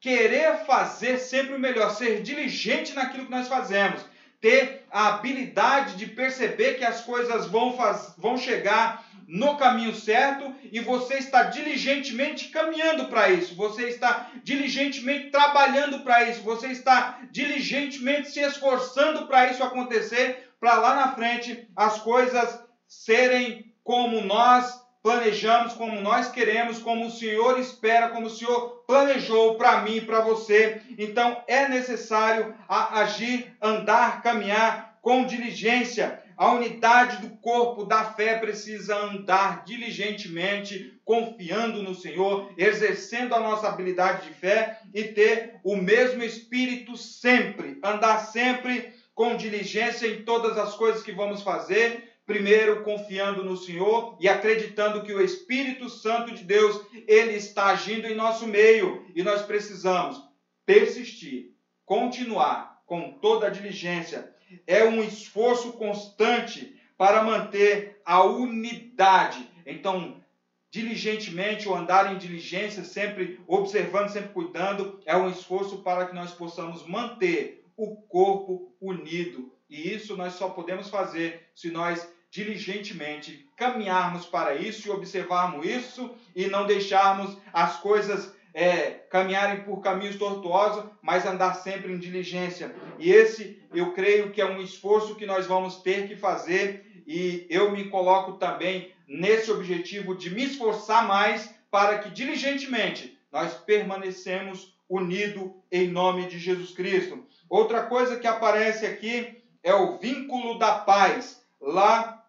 [0.00, 4.02] querer fazer sempre o melhor, ser diligente naquilo que nós fazemos,
[4.40, 10.52] ter a habilidade de perceber que as coisas vão, faz, vão chegar no caminho certo
[10.72, 17.20] e você está diligentemente caminhando para isso, você está diligentemente trabalhando para isso, você está
[17.30, 24.80] diligentemente se esforçando para isso acontecer, para lá na frente as coisas serem como nós
[25.02, 30.00] planejamos, como nós queremos, como o Senhor espera, como o Senhor planejou para mim e
[30.00, 30.82] para você.
[30.98, 36.22] Então é necessário agir, andar, caminhar com diligência.
[36.36, 43.68] A unidade do corpo da fé precisa andar diligentemente, confiando no Senhor, exercendo a nossa
[43.68, 50.56] habilidade de fé e ter o mesmo espírito sempre, andar sempre com diligência em todas
[50.56, 56.32] as coisas que vamos fazer, primeiro confiando no Senhor e acreditando que o Espírito Santo
[56.32, 60.22] de Deus, ele está agindo em nosso meio e nós precisamos
[60.64, 61.50] persistir,
[61.84, 64.32] continuar com toda a diligência.
[64.64, 69.50] É um esforço constante para manter a unidade.
[69.66, 70.22] Então,
[70.70, 76.30] diligentemente ou andar em diligência, sempre observando, sempre cuidando, é um esforço para que nós
[76.30, 79.52] possamos manter o corpo unido.
[79.68, 86.14] E isso nós só podemos fazer se nós diligentemente caminharmos para isso e observarmos isso
[86.34, 92.74] e não deixarmos as coisas é, caminharem por caminhos tortuosos, mas andar sempre em diligência.
[92.98, 97.46] E esse eu creio que é um esforço que nós vamos ter que fazer e
[97.50, 104.74] eu me coloco também nesse objetivo de me esforçar mais para que diligentemente nós permanecemos
[104.88, 107.24] unidos em nome de Jesus Cristo.
[107.48, 111.40] Outra coisa que aparece aqui é o vínculo da paz.
[111.60, 112.19] Lá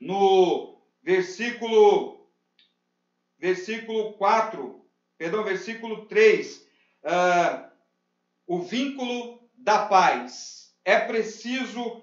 [0.00, 2.28] no versículo,
[3.38, 4.84] versículo 4,
[5.18, 6.62] perdão, versículo 3, uh,
[7.04, 7.70] ah,
[8.46, 10.74] o vínculo da paz.
[10.84, 12.02] É preciso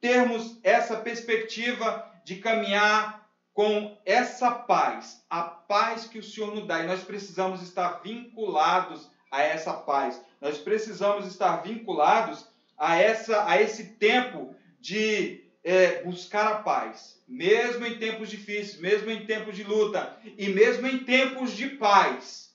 [0.00, 6.80] termos essa perspectiva de caminhar com essa paz, a paz que o Senhor nos dá,
[6.80, 10.22] e nós precisamos estar vinculados a essa paz.
[10.40, 17.84] Nós precisamos estar vinculados a essa a esse tempo de é, buscar a paz, mesmo
[17.86, 22.54] em tempos difíceis, mesmo em tempos de luta e mesmo em tempos de paz.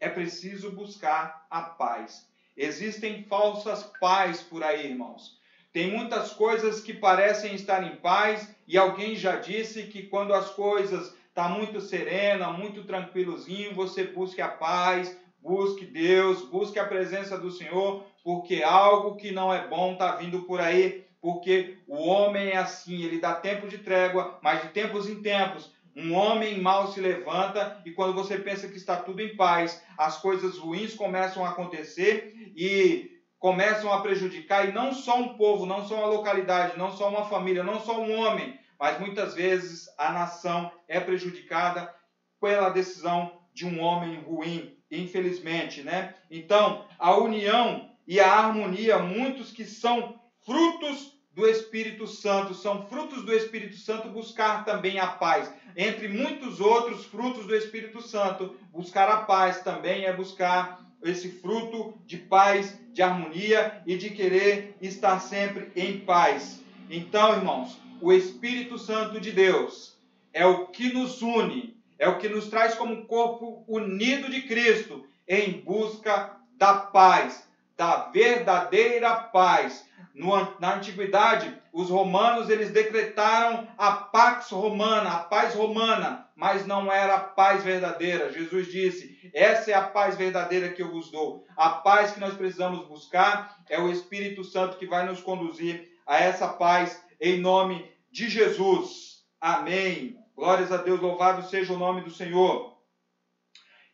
[0.00, 2.26] É preciso buscar a paz.
[2.56, 5.38] Existem falsas paz por aí, irmãos.
[5.72, 10.50] Tem muitas coisas que parecem estar em paz e alguém já disse que quando as
[10.50, 17.36] coisas tá muito serena, muito tranquilozinho, você busque a paz, busque Deus, busque a presença
[17.36, 22.50] do Senhor, porque algo que não é bom está vindo por aí porque o homem
[22.50, 26.86] é assim, ele dá tempo de trégua, mas de tempos em tempos, um homem mal
[26.92, 31.44] se levanta e quando você pensa que está tudo em paz, as coisas ruins começam
[31.44, 33.10] a acontecer e
[33.40, 37.24] começam a prejudicar, e não só um povo, não só uma localidade, não só uma
[37.24, 41.92] família, não só um homem, mas muitas vezes a nação é prejudicada
[42.40, 46.14] pela decisão de um homem ruim, infelizmente, né?
[46.30, 53.22] Então, a união e a harmonia, muitos que são frutos do Espírito Santo, são frutos
[53.22, 55.52] do Espírito Santo buscar também a paz.
[55.76, 61.94] Entre muitos outros frutos do Espírito Santo, buscar a paz também é buscar esse fruto
[62.06, 66.62] de paz, de harmonia e de querer estar sempre em paz.
[66.88, 69.94] Então, irmãos, o Espírito Santo de Deus
[70.32, 75.04] é o que nos une, é o que nos traz como corpo unido de Cristo
[75.28, 79.84] em busca da paz, da verdadeira paz
[80.16, 86.90] no, na antiguidade, os romanos eles decretaram a pax romana, a paz romana, mas não
[86.90, 88.32] era a paz verdadeira.
[88.32, 91.44] Jesus disse: "Essa é a paz verdadeira que eu vos dou".
[91.54, 96.18] A paz que nós precisamos buscar é o Espírito Santo que vai nos conduzir a
[96.18, 99.22] essa paz em nome de Jesus.
[99.38, 100.16] Amém.
[100.34, 102.74] Glórias a Deus, louvado seja o nome do Senhor.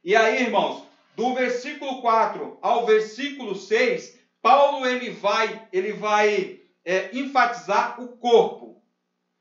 [0.04, 0.84] E aí, irmãos,
[1.16, 8.82] do versículo 4 ao versículo 6, Paulo ele vai, ele vai é, enfatizar o corpo.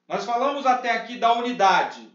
[0.07, 2.07] Nós falamos até aqui da unidade,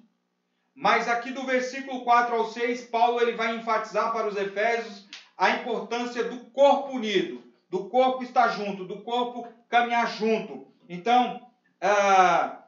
[0.72, 5.50] mas aqui do versículo 4 ao 6, Paulo ele vai enfatizar para os Efésios a
[5.50, 10.72] importância do corpo unido, do corpo estar junto, do corpo caminhar junto.
[10.88, 11.44] Então,
[11.80, 12.62] ah,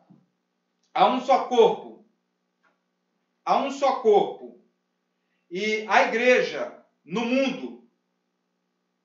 [0.93, 2.05] há um só corpo,
[3.45, 4.59] há um só corpo.
[5.51, 7.89] E a igreja no mundo,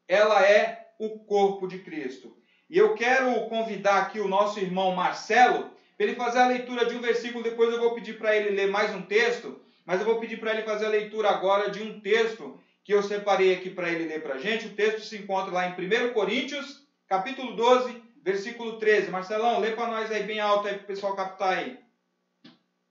[0.07, 2.35] ela é o corpo de Cristo.
[2.69, 6.95] E eu quero convidar aqui o nosso irmão Marcelo para ele fazer a leitura de
[6.95, 7.43] um versículo.
[7.43, 10.53] Depois eu vou pedir para ele ler mais um texto, mas eu vou pedir para
[10.53, 14.21] ele fazer a leitura agora de um texto que eu separei aqui para ele ler
[14.21, 14.67] para a gente.
[14.67, 19.11] O texto se encontra lá em 1 Coríntios, capítulo 12, versículo 13.
[19.11, 21.77] Marcelão, lê para nós aí bem alto aí para o pessoal captar aí.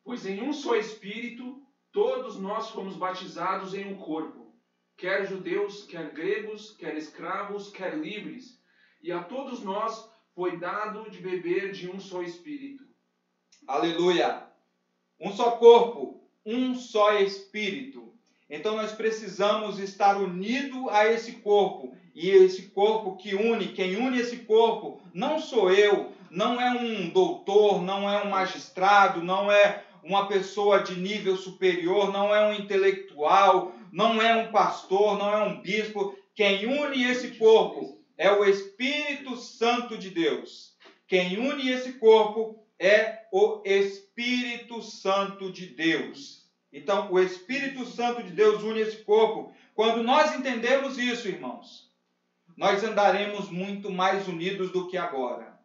[0.05, 4.42] Pois em um só Espírito, todos nós fomos batizados em um corpo
[5.03, 8.57] quer judeus, quer gregos, quer escravos, quer livres,
[9.03, 12.85] e a todos nós foi dado de beber de um só espírito.
[13.67, 14.47] Aleluia!
[15.21, 18.13] um só corpo, um só espírito.
[18.49, 21.97] Então nós precisamos estar unido a esse corpo.
[22.15, 27.09] E esse corpo que une, quem une esse corpo, não sou eu, não é um
[27.09, 32.53] doutor, não é um magistrado, não é uma pessoa de nível superior, não é um
[32.53, 36.17] intelectual, não é um pastor, não é um bispo.
[36.35, 40.75] Quem une esse corpo é o Espírito Santo de Deus.
[41.07, 46.51] Quem une esse corpo é o Espírito Santo de Deus.
[46.73, 49.55] Então, o Espírito Santo de Deus une esse corpo.
[49.75, 51.93] Quando nós entendemos isso, irmãos,
[52.57, 55.61] nós andaremos muito mais unidos do que agora.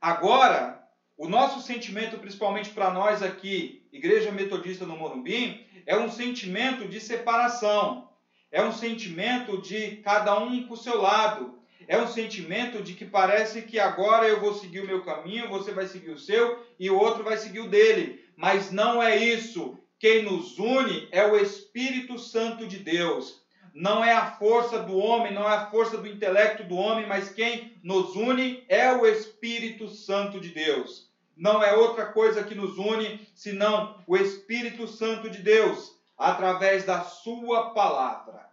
[0.00, 0.84] Agora,
[1.16, 7.00] o nosso sentimento, principalmente para nós aqui, Igreja Metodista no Morumbi, é um sentimento de
[7.00, 8.08] separação.
[8.50, 11.58] É um sentimento de cada um para o seu lado.
[11.86, 15.72] É um sentimento de que parece que agora eu vou seguir o meu caminho, você
[15.72, 18.24] vai seguir o seu e o outro vai seguir o dele.
[18.36, 19.78] Mas não é isso.
[19.98, 23.42] Quem nos une é o Espírito Santo de Deus.
[23.74, 27.30] Não é a força do homem, não é a força do intelecto do homem, mas
[27.30, 31.10] quem nos une é o Espírito Santo de Deus.
[31.36, 37.02] Não é outra coisa que nos une senão o Espírito Santo de Deus, através da
[37.02, 38.48] Sua palavra.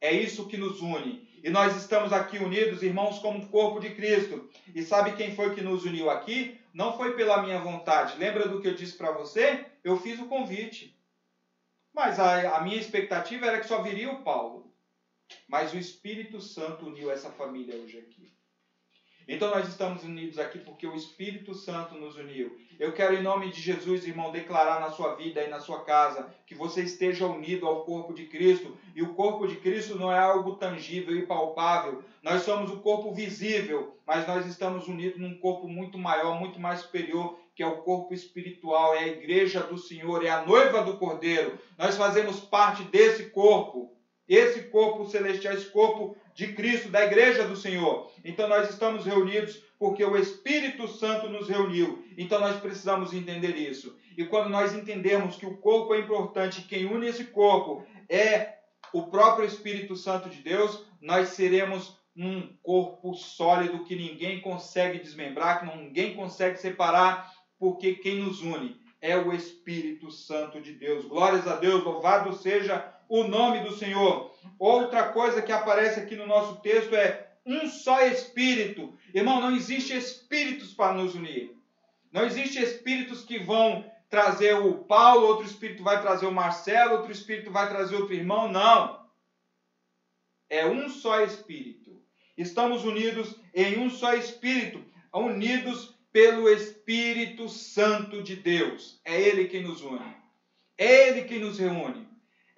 [0.00, 1.28] É isso que nos une.
[1.42, 4.48] E nós estamos aqui unidos, irmãos, como corpo de Cristo.
[4.74, 6.60] E sabe quem foi que nos uniu aqui?
[6.74, 8.18] Não foi pela minha vontade.
[8.18, 9.66] Lembra do que eu disse para você?
[9.82, 10.96] Eu fiz o convite.
[11.92, 14.72] Mas a, a, minha expectativa era que só viria o Paulo.
[15.48, 18.32] Mas o Espírito Santo uniu essa família hoje aqui.
[19.28, 22.58] Então nós estamos unidos aqui porque o Espírito Santo nos uniu.
[22.80, 26.32] Eu quero, em nome de Jesus, irmão, declarar na sua vida e na sua casa
[26.46, 28.74] que você esteja unido ao corpo de Cristo.
[28.94, 32.02] E o corpo de Cristo não é algo tangível e palpável.
[32.22, 36.80] Nós somos o corpo visível, mas nós estamos unidos num corpo muito maior, muito mais
[36.80, 40.96] superior, que é o corpo espiritual, é a igreja do Senhor, é a noiva do
[40.96, 41.58] Cordeiro.
[41.76, 43.92] Nós fazemos parte desse corpo.
[44.26, 48.12] Esse corpo celestial, esse corpo de Cristo, da igreja do Senhor.
[48.24, 52.04] Então nós estamos reunidos porque o Espírito Santo nos reuniu.
[52.16, 53.98] Então nós precisamos entender isso.
[54.16, 58.58] E quando nós entendemos que o corpo é importante, quem une esse corpo é
[58.92, 65.58] o próprio Espírito Santo de Deus, nós seremos um corpo sólido que ninguém consegue desmembrar,
[65.58, 71.04] que ninguém consegue separar, porque quem nos une é o Espírito Santo de Deus.
[71.04, 74.34] Glórias a Deus, louvado seja o nome do Senhor.
[74.58, 78.92] Outra coisa que aparece aqui no nosso texto é um só Espírito.
[79.14, 81.56] Irmão, não existe espíritos para nos unir.
[82.12, 87.12] Não existe espíritos que vão trazer o Paulo, outro espírito vai trazer o Marcelo, outro
[87.12, 88.50] espírito vai trazer outro irmão.
[88.50, 89.06] Não.
[90.48, 92.00] É um só Espírito.
[92.36, 94.82] Estamos unidos em um só Espírito,
[95.12, 98.98] unidos pelo Espírito Santo de Deus.
[99.04, 100.16] É Ele quem nos une.
[100.78, 102.07] É Ele quem nos reúne.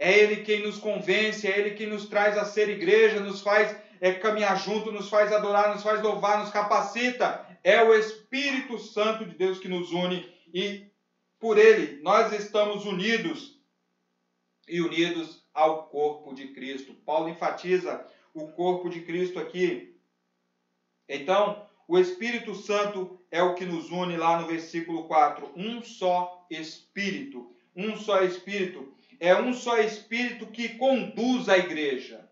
[0.00, 3.76] É Ele quem nos convence, é Ele quem nos traz a ser igreja, nos faz
[4.00, 7.46] é, caminhar junto, nos faz adorar, nos faz louvar, nos capacita.
[7.62, 10.86] É o Espírito Santo de Deus que nos une e
[11.38, 13.60] por Ele nós estamos unidos
[14.66, 16.94] e unidos ao corpo de Cristo.
[16.94, 19.94] Paulo enfatiza o corpo de Cristo aqui.
[21.06, 25.52] Então, o Espírito Santo é o que nos une lá no versículo 4.
[25.54, 27.54] Um só Espírito.
[27.76, 28.94] Um só Espírito.
[29.20, 32.26] É um só Espírito que conduz a igreja.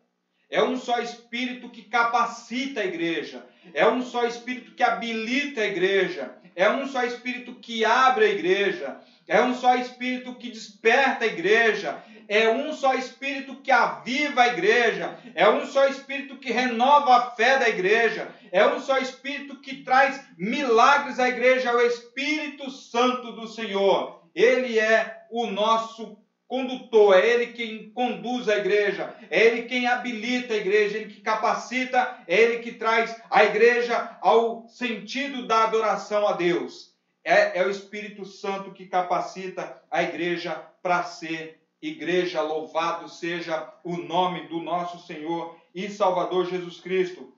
[0.50, 3.44] É um só Espírito que capacita a igreja.
[3.74, 6.34] É um só Espírito que habilita a igreja.
[6.56, 8.98] É um só Espírito que abre a igreja.
[9.28, 12.02] É um só Espírito que desperta a igreja.
[12.26, 15.18] É um só Espírito que aviva a igreja.
[15.34, 18.34] É um só Espírito que renova a fé da igreja.
[18.50, 21.68] É um só Espírito que traz milagres à igreja.
[21.68, 24.22] É o Espírito Santo do Senhor.
[24.34, 26.16] Ele é o nosso
[26.48, 31.12] condutor, é ele quem conduz a igreja, é ele quem habilita a igreja, é ele
[31.12, 36.96] que capacita, é ele que traz a igreja ao sentido da adoração a Deus.
[37.22, 42.40] É, é o Espírito Santo que capacita a igreja para ser igreja.
[42.40, 47.30] Louvado seja o nome do nosso Senhor e Salvador Jesus Cristo.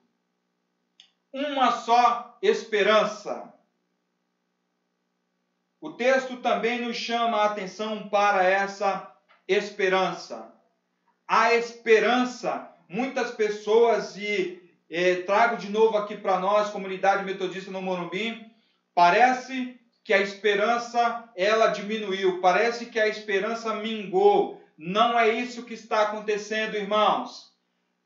[1.33, 3.50] Uma só esperança.
[5.81, 9.11] O texto também nos chama a atenção para essa
[9.49, 10.53] esperança.
[11.27, 14.61] A esperança, muitas pessoas, e
[14.91, 18.45] eh, trago de novo aqui para nós, comunidade metodista no Morumbi,
[18.95, 24.63] parece que a esperança ela diminuiu, parece que a esperança mingou.
[24.77, 27.51] Não é isso que está acontecendo, irmãos.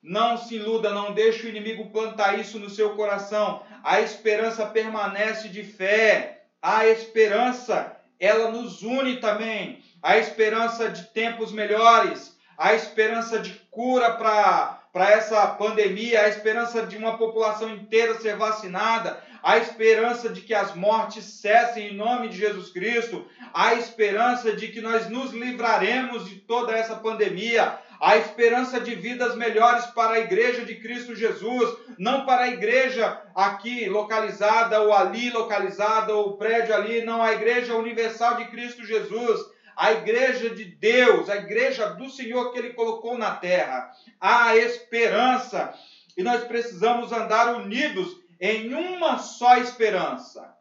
[0.03, 3.63] Não se iluda, não deixe o inimigo plantar isso no seu coração.
[3.83, 6.44] A esperança permanece de fé.
[6.67, 9.85] A esperança, ela nos une também.
[10.03, 16.97] A esperança de tempos melhores, a esperança de cura para essa pandemia, a esperança de
[16.97, 22.39] uma população inteira ser vacinada, a esperança de que as mortes cessem em nome de
[22.39, 28.79] Jesus Cristo, a esperança de que nós nos livraremos de toda essa pandemia, a esperança
[28.79, 34.79] de vidas melhores para a igreja de Cristo Jesus, não para a igreja aqui localizada
[34.83, 39.41] ou ali localizada ou o prédio ali, não, a igreja universal de Cristo Jesus,
[39.75, 43.91] a igreja de Deus, a igreja do Senhor que ele colocou na terra.
[44.21, 45.73] Há esperança
[46.15, 50.55] e nós precisamos andar unidos em uma só esperança.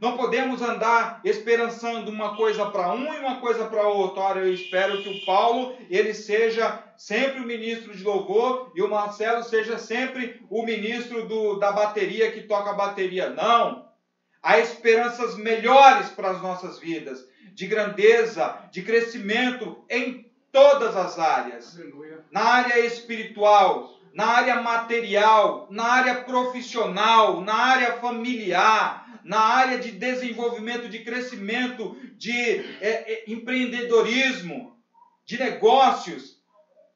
[0.00, 4.20] Não podemos andar esperançando uma coisa para um e uma coisa para outro.
[4.20, 8.90] Ora, eu espero que o Paulo ele seja sempre o ministro de louvor e o
[8.90, 13.30] Marcelo seja sempre o ministro do, da bateria que toca a bateria.
[13.30, 13.86] Não.
[14.42, 21.78] Há esperanças melhores para as nossas vidas, de grandeza, de crescimento em todas as áreas.
[21.78, 22.24] Aleluia.
[22.30, 29.90] Na área espiritual, na área material, na área profissional, na área familiar, na área de
[29.90, 32.30] desenvolvimento, de crescimento, de
[32.80, 34.76] é, é, empreendedorismo,
[35.24, 36.40] de negócios,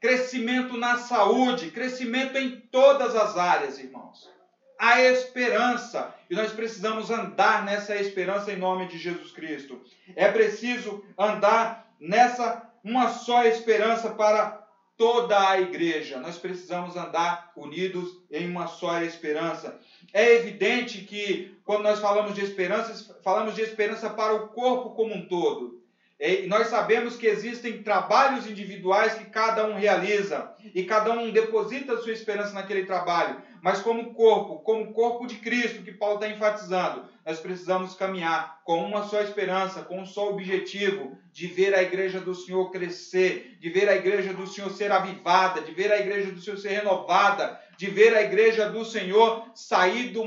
[0.01, 4.31] crescimento na saúde, crescimento em todas as áreas, irmãos.
[4.78, 9.83] A esperança, e nós precisamos andar nessa esperança em nome de Jesus Cristo.
[10.14, 14.64] É preciso andar nessa uma só esperança para
[15.01, 16.20] toda a igreja.
[16.20, 19.80] Nós precisamos andar unidos em uma só esperança.
[20.12, 25.14] É evidente que quando nós falamos de esperança, falamos de esperança para o corpo como
[25.14, 25.80] um todo.
[26.20, 31.96] E nós sabemos que existem trabalhos individuais que cada um realiza e cada um deposita
[31.96, 33.40] sua esperança naquele trabalho.
[33.62, 38.85] Mas como corpo, como corpo de Cristo, que Paulo está enfatizando, nós precisamos caminhar com
[38.85, 43.70] uma só esperança, com um só objetivo de ver a igreja do Senhor crescer, de
[43.70, 47.61] ver a igreja do Senhor ser avivada, de ver a igreja do Senhor ser renovada,
[47.78, 50.24] de ver a igreja do Senhor sair do,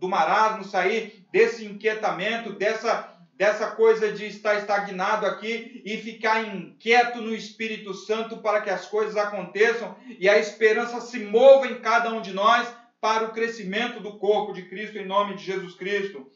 [0.00, 7.20] do marasmo, sair desse inquietamento, dessa dessa coisa de estar estagnado aqui e ficar inquieto
[7.20, 12.14] no Espírito Santo para que as coisas aconteçam e a esperança se mova em cada
[12.14, 12.66] um de nós
[12.98, 16.26] para o crescimento do corpo de Cristo em nome de Jesus Cristo.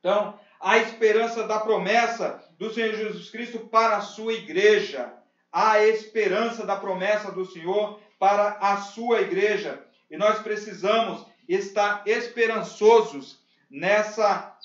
[0.00, 5.12] Então, a esperança da promessa do Senhor Jesus Cristo para a sua igreja,
[5.52, 9.84] a esperança da promessa do Senhor para a sua igreja.
[10.10, 13.40] E nós precisamos estar esperançosos
[13.70, 14.56] nessa,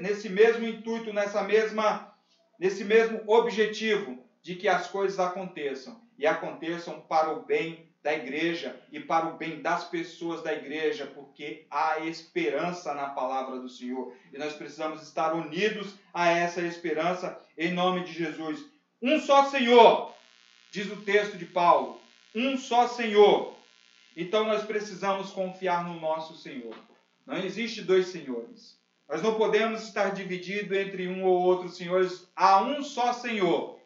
[0.00, 2.14] nesse mesmo intuito, nessa mesma,
[2.58, 8.74] nesse mesmo objetivo de que as coisas aconteçam e aconteçam para o bem da igreja
[8.90, 14.14] e para o bem das pessoas da igreja, porque há esperança na palavra do Senhor
[14.32, 18.64] e nós precisamos estar unidos a essa esperança em nome de Jesus.
[19.02, 20.14] Um só Senhor,
[20.70, 22.00] diz o texto de Paulo,
[22.34, 23.54] um só Senhor.
[24.16, 26.74] Então nós precisamos confiar no nosso Senhor.
[27.26, 28.80] Não existe dois senhores.
[29.06, 32.26] Nós não podemos estar dividido entre um ou outro senhores.
[32.34, 33.78] Há um só Senhor.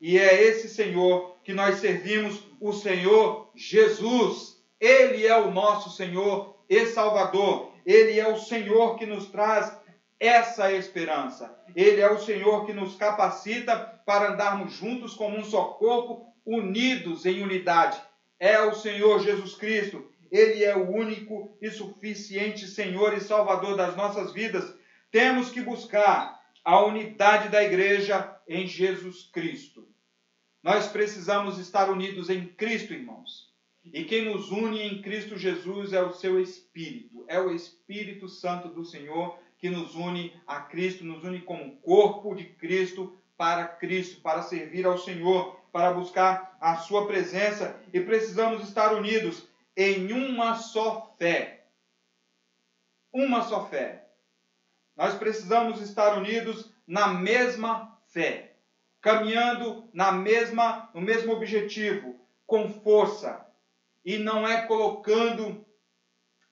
[0.00, 4.62] E é esse Senhor que nós servimos, o Senhor Jesus.
[4.80, 7.72] Ele é o nosso Senhor e Salvador.
[7.84, 9.76] Ele é o Senhor que nos traz
[10.18, 11.56] essa esperança.
[11.74, 17.26] Ele é o Senhor que nos capacita para andarmos juntos como um só corpo, unidos
[17.26, 18.00] em unidade.
[18.38, 23.96] É o Senhor Jesus Cristo ele é o único e suficiente Senhor e Salvador das
[23.96, 24.74] nossas vidas.
[25.10, 29.85] Temos que buscar a unidade da igreja em Jesus Cristo.
[30.66, 33.48] Nós precisamos estar unidos em Cristo, irmãos.
[33.84, 38.66] E quem nos une em Cristo Jesus é o seu Espírito, é o Espírito Santo
[38.66, 44.20] do Senhor que nos une a Cristo, nos une como corpo de Cristo para Cristo,
[44.20, 50.56] para servir ao Senhor, para buscar a Sua presença e precisamos estar unidos em uma
[50.56, 51.68] só fé.
[53.12, 54.08] Uma só fé.
[54.96, 58.45] Nós precisamos estar unidos na mesma fé,
[59.06, 63.46] caminhando na mesma, no mesmo objetivo, com força,
[64.04, 65.64] e não é colocando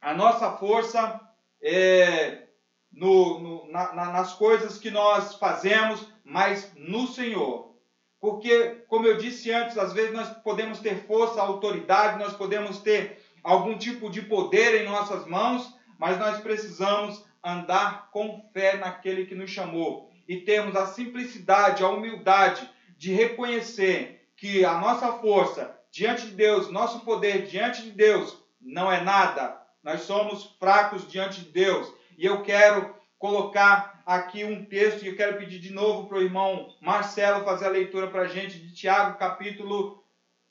[0.01, 1.21] a nossa força
[1.61, 2.45] é,
[2.93, 7.75] no, no, na, nas coisas que nós fazemos, mas no Senhor.
[8.21, 13.21] Porque, como eu disse antes, às vezes nós podemos ter força, autoridade, nós podemos ter
[13.43, 19.35] algum tipo de poder em nossas mãos, mas nós precisamos andar com fé naquele que
[19.35, 26.27] nos chamou e termos a simplicidade, a humildade de reconhecer que a nossa força diante
[26.27, 29.61] de Deus, nosso poder diante de Deus não é nada.
[29.83, 31.93] Nós somos fracos diante de Deus.
[32.17, 36.23] E eu quero colocar aqui um texto e eu quero pedir de novo para o
[36.23, 40.05] irmão Marcelo fazer a leitura para a gente de Tiago, capítulo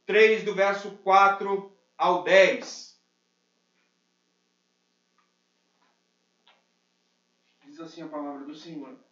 [0.05, 2.99] 3, do verso 4 ao 10.
[7.65, 9.02] Diz assim a palavra do Senhor.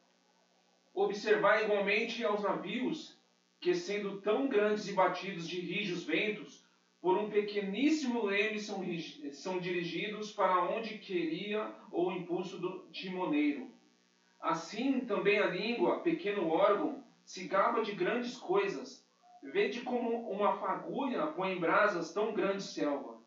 [0.93, 3.17] Observar igualmente aos navios
[3.59, 6.65] que, sendo tão grandes e batidos de rijos ventos,
[7.01, 8.83] por um pequeníssimo leme são,
[9.31, 13.71] são dirigidos para onde queria o impulso do timoneiro.
[14.39, 19.05] Assim também a língua, pequeno órgão, se gaba de grandes coisas.
[19.41, 23.17] Vede como uma fagulha põe em brasas tão grande selva.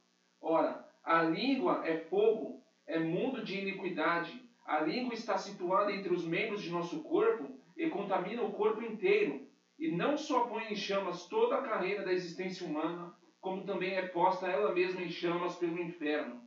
[0.41, 4.43] Ora, a língua é fogo, é mundo de iniquidade.
[4.65, 9.47] A língua está situada entre os membros de nosso corpo e contamina o corpo inteiro.
[9.79, 14.07] E não só põe em chamas toda a carreira da existência humana, como também é
[14.07, 16.43] posta ela mesma em chamas pelo inferno.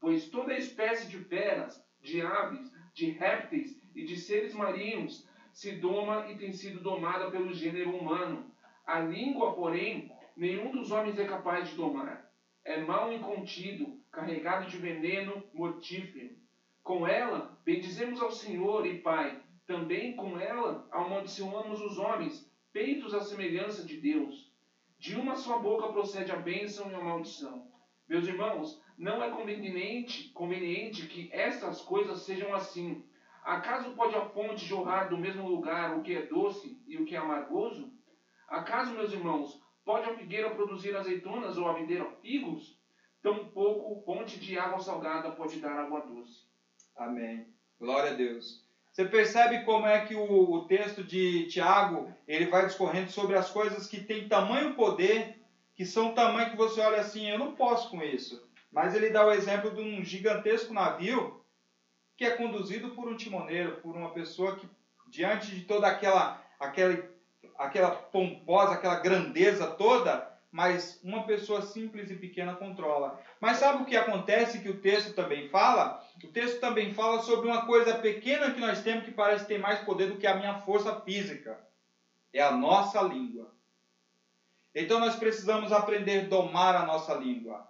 [0.00, 6.30] Pois toda espécie de feras, de aves, de répteis e de seres marinhos se doma
[6.30, 8.50] e tem sido domada pelo gênero humano.
[8.86, 12.30] A língua, porém, nenhum dos homens é capaz de domar.
[12.64, 16.34] É mal incontido, carregado de veneno mortífero.
[16.82, 19.40] Com ela, bendizemos ao Senhor e Pai.
[19.70, 24.52] Também com ela amaldiçoamos os homens, feitos à semelhança de Deus.
[24.98, 27.70] De uma só boca procede a bênção e a maldição.
[28.08, 33.04] Meus irmãos, não é conveniente, conveniente que estas coisas sejam assim.
[33.44, 37.14] Acaso pode a fonte jorrar do mesmo lugar o que é doce e o que
[37.14, 37.92] é amargoso?
[38.48, 42.76] Acaso, meus irmãos, pode a figueira produzir azeitonas ou a videira figos?
[43.22, 46.44] Tampouco fonte de água salgada pode dar água doce.
[46.96, 47.46] Amém.
[47.78, 48.68] Glória a Deus.
[48.92, 53.48] Você percebe como é que o, o, texto de Tiago ele vai discorrendo sobre as
[53.50, 55.40] coisas que têm tamanho poder,
[55.74, 58.44] que são tamanho que você olha assim, eu não posso com isso.
[58.72, 61.40] Mas ele dá o exemplo de um gigantesco navio
[62.16, 64.68] que é conduzido por um timoneiro, por uma pessoa que
[65.08, 67.08] diante de toda aquela aquela
[67.56, 73.20] aquela pomposa, aquela grandeza toda, mas uma pessoa simples e pequena controla.
[73.40, 76.04] Mas sabe o que acontece que o texto também fala?
[76.22, 79.80] O texto também fala sobre uma coisa pequena que nós temos que parece ter mais
[79.80, 81.58] poder do que a minha força física.
[82.32, 83.52] É a nossa língua.
[84.74, 87.68] Então nós precisamos aprender a domar a nossa língua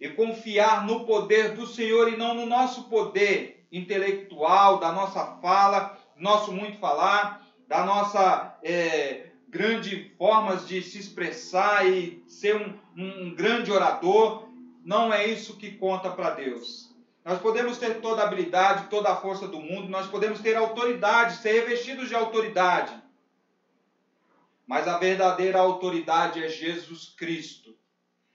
[0.00, 5.96] e confiar no poder do Senhor e não no nosso poder intelectual, da nossa fala,
[6.16, 13.34] nosso muito falar, da nossa é, grandes formas de se expressar e ser um, um
[13.34, 14.48] grande orador.
[14.82, 16.90] Não é isso que conta para Deus.
[17.22, 21.36] Nós podemos ter toda a habilidade, toda a força do mundo, nós podemos ter autoridade,
[21.36, 22.92] ser revestidos de autoridade.
[24.66, 27.76] Mas a verdadeira autoridade é Jesus Cristo.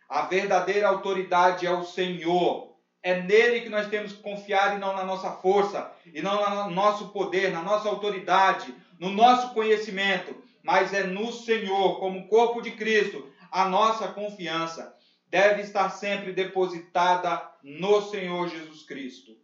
[0.07, 2.76] A verdadeira autoridade é o Senhor.
[3.01, 6.70] É nele que nós temos que confiar e não na nossa força, e não no
[6.70, 12.72] nosso poder, na nossa autoridade, no nosso conhecimento mas é no Senhor, como corpo de
[12.72, 14.93] Cristo, a nossa confiança
[15.30, 19.38] deve estar sempre depositada no Senhor Jesus Cristo.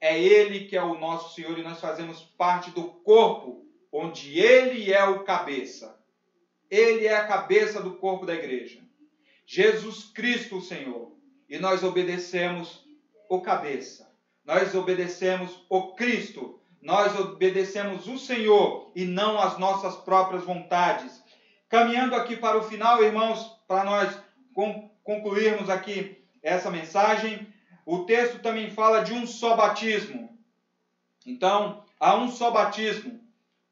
[0.00, 4.92] É Ele que é o nosso Senhor e nós fazemos parte do corpo, onde Ele
[4.92, 6.00] é o cabeça.
[6.70, 8.78] Ele é a cabeça do corpo da igreja.
[9.44, 11.10] Jesus Cristo, o Senhor.
[11.48, 12.86] E nós obedecemos
[13.28, 14.14] o cabeça.
[14.44, 21.22] Nós obedecemos o Cristo, nós obedecemos o Senhor e não as nossas próprias vontades.
[21.68, 24.18] Caminhando aqui para o final, irmãos, para nós
[25.04, 27.46] concluirmos aqui essa mensagem,
[27.86, 30.36] o texto também fala de um só batismo.
[31.24, 33.20] Então, há um só batismo,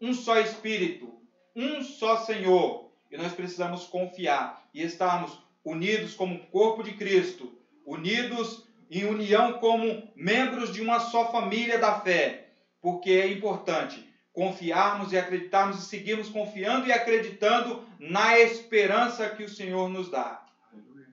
[0.01, 1.13] um só Espírito,
[1.55, 2.93] um só Senhor.
[3.11, 7.53] E nós precisamos confiar e estarmos unidos como corpo de Cristo,
[7.85, 12.50] unidos em união como membros de uma só família da fé
[12.81, 19.49] porque é importante confiarmos e acreditarmos e seguirmos confiando e acreditando na esperança que o
[19.49, 20.45] Senhor nos dá.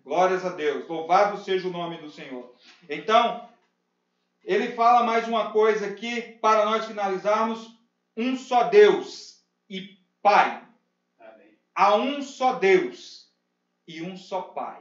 [0.04, 0.88] Glórias a Deus.
[0.88, 2.56] Louvado seja o nome do Senhor.
[2.90, 3.50] Então,
[4.46, 7.76] ele fala mais uma coisa aqui para nós finalizarmos:
[8.16, 10.64] um só Deus e Pai.
[11.20, 11.58] Amém.
[11.76, 13.30] Há um só Deus
[13.86, 14.80] e um só Pai.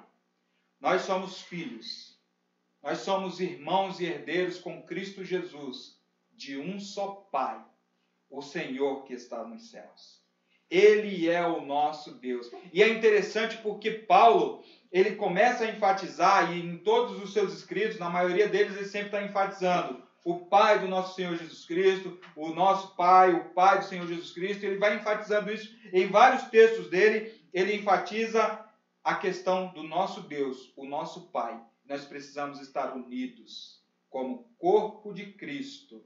[0.80, 2.16] Nós somos filhos.
[2.80, 5.95] Nós somos irmãos e herdeiros com Cristo Jesus
[6.36, 7.64] de um só Pai,
[8.30, 10.24] o Senhor que está nos céus.
[10.68, 12.50] Ele é o nosso Deus.
[12.72, 17.98] E é interessante porque Paulo, ele começa a enfatizar, e em todos os seus escritos,
[17.98, 22.48] na maioria deles, ele sempre está enfatizando o Pai do nosso Senhor Jesus Cristo, o
[22.48, 24.64] nosso Pai, o Pai do Senhor Jesus Cristo.
[24.64, 27.32] Ele vai enfatizando isso em vários textos dele.
[27.54, 28.66] Ele enfatiza
[29.04, 31.60] a questão do nosso Deus, o nosso Pai.
[31.84, 33.80] Nós precisamos estar unidos
[34.10, 36.04] como corpo de Cristo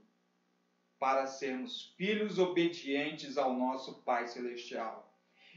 [1.01, 5.11] para sermos filhos obedientes ao nosso Pai Celestial.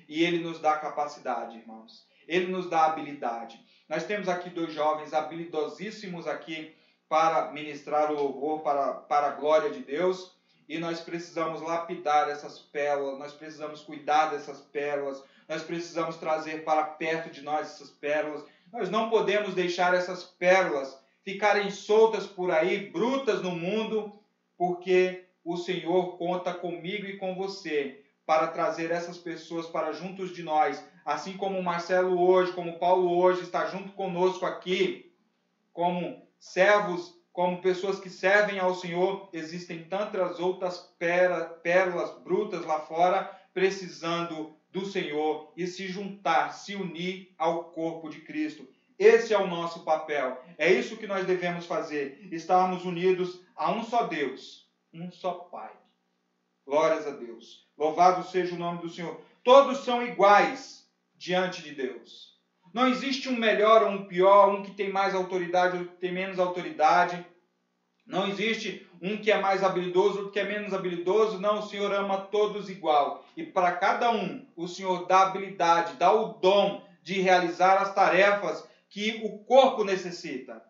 [0.08, 2.08] E Ele nos dá capacidade, irmãos.
[2.26, 3.60] Ele nos dá habilidade.
[3.90, 6.74] Nós temos aqui dois jovens habilidosíssimos aqui
[7.10, 10.34] para ministrar o louvor para, para a glória de Deus.
[10.68, 16.86] E nós precisamos lapidar essas pérolas, nós precisamos cuidar dessas pérolas, nós precisamos trazer para
[16.86, 18.46] perto de nós essas pérolas.
[18.72, 24.18] Nós não podemos deixar essas pérolas ficarem soltas por aí, brutas no mundo,
[24.58, 30.44] porque o Senhor conta comigo e com você para trazer essas pessoas para juntos de
[30.44, 35.12] nós, assim como Marcelo hoje, como Paulo hoje está junto conosco aqui,
[35.74, 43.40] como servos, como pessoas que servem ao Senhor, existem tantas outras pérolas brutas lá fora
[43.54, 48.68] precisando do Senhor e se juntar, se unir ao corpo de Cristo.
[48.98, 50.42] Esse é o nosso papel.
[50.58, 52.28] É isso que nós devemos fazer.
[52.32, 54.63] Estarmos unidos a um só Deus,
[54.94, 55.72] um só Pai.
[56.66, 57.68] Glórias a Deus.
[57.78, 59.20] Louvado seja o nome do Senhor.
[59.44, 62.34] Todos são iguais diante de Deus.
[62.74, 66.12] Não existe um melhor ou um pior, um que tem mais autoridade ou que tem
[66.12, 67.26] menos autoridade.
[68.06, 71.40] Não existe um que é mais habilidoso, outro que é menos habilidoso.
[71.40, 73.26] Não, o Senhor ama todos igual.
[73.36, 78.68] E para cada um, o Senhor dá habilidade, dá o dom de realizar as tarefas
[78.90, 80.64] que o corpo necessita.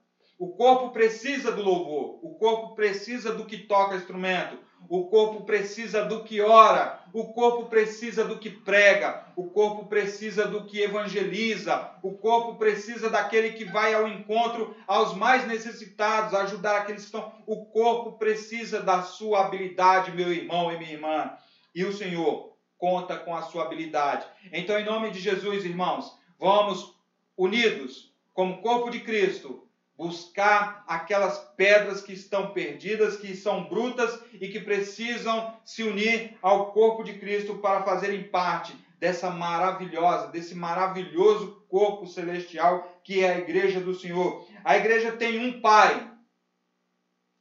[0.43, 6.03] O corpo precisa do louvor, o corpo precisa do que toca instrumento, o corpo precisa
[6.03, 11.91] do que ora, o corpo precisa do que prega, o corpo precisa do que evangeliza,
[12.03, 17.31] o corpo precisa daquele que vai ao encontro aos mais necessitados, ajudar aqueles que estão.
[17.47, 21.37] O corpo precisa da sua habilidade, meu irmão e minha irmã.
[21.73, 24.27] E o Senhor conta com a sua habilidade.
[24.51, 26.93] Então, em nome de Jesus, irmãos, vamos
[27.37, 29.62] unidos como corpo de Cristo
[29.97, 36.71] buscar aquelas pedras que estão perdidas, que são brutas e que precisam se unir ao
[36.71, 43.37] corpo de Cristo para fazerem parte dessa maravilhosa, desse maravilhoso corpo celestial que é a
[43.37, 44.47] igreja do Senhor.
[44.63, 46.09] A igreja tem um pai.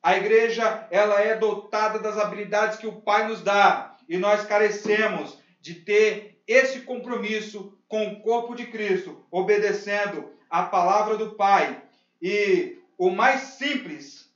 [0.03, 5.39] A igreja, ela é dotada das habilidades que o pai nos dá, e nós carecemos
[5.61, 11.81] de ter esse compromisso com o corpo de Cristo, obedecendo a palavra do pai
[12.23, 14.33] e o mais simples,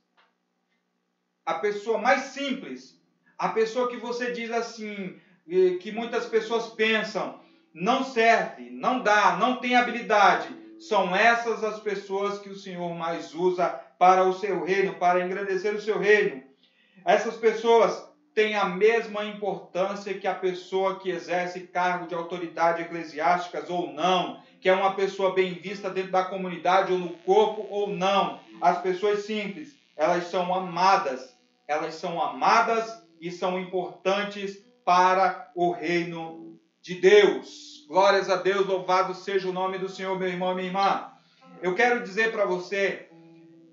[1.45, 3.01] a pessoa mais simples,
[3.37, 5.17] a pessoa que você diz assim,
[5.79, 7.39] que muitas pessoas pensam,
[7.73, 13.33] não serve, não dá, não tem habilidade, são essas as pessoas que o Senhor mais
[13.33, 16.43] usa para o seu reino, para engrandecer o seu reino.
[17.05, 23.69] Essas pessoas têm a mesma importância que a pessoa que exerce cargo de autoridade eclesiásticas
[23.69, 27.89] ou não, que é uma pessoa bem vista dentro da comunidade ou no corpo ou
[27.89, 28.39] não.
[28.61, 31.35] As pessoas simples, elas são amadas,
[31.67, 37.85] elas são amadas e são importantes para o reino de Deus.
[37.87, 41.11] Glórias a Deus, louvado seja o nome do Senhor, meu irmão minha irmã.
[41.61, 43.09] Eu quero dizer para você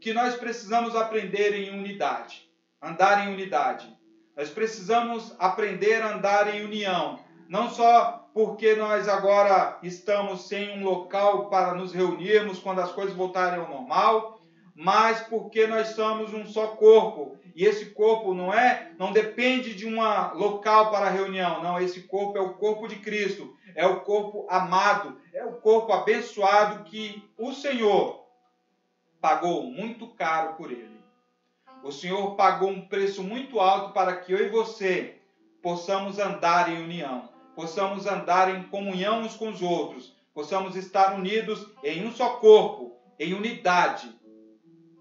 [0.01, 2.49] que nós precisamos aprender em unidade,
[2.83, 3.89] andar em unidade.
[4.37, 10.85] Nós precisamos aprender a andar em união, não só porque nós agora estamos sem um
[10.85, 14.41] local para nos reunirmos quando as coisas voltarem ao normal,
[14.75, 17.39] mas porque nós somos um só corpo.
[17.55, 20.03] E esse corpo não é, não depende de um
[20.37, 25.17] local para reunião, não, esse corpo é o corpo de Cristo, é o corpo amado,
[25.33, 28.27] é o corpo abençoado que o Senhor
[29.21, 31.01] pagou muito caro por ele.
[31.85, 35.19] O Senhor pagou um preço muito alto para que eu e você
[35.63, 41.67] possamos andar em união possamos andar em comunhão uns com os outros, possamos estar unidos
[41.83, 44.09] em um só corpo, em unidade,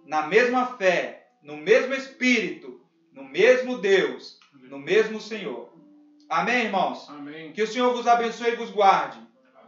[0.06, 2.82] na mesma fé, no mesmo Espírito,
[3.12, 5.74] no mesmo Deus, no mesmo Senhor.
[6.30, 7.10] Amém, irmãos?
[7.10, 7.51] Amém.
[7.51, 9.20] Que o Senhor vos abençoe e vos guarde.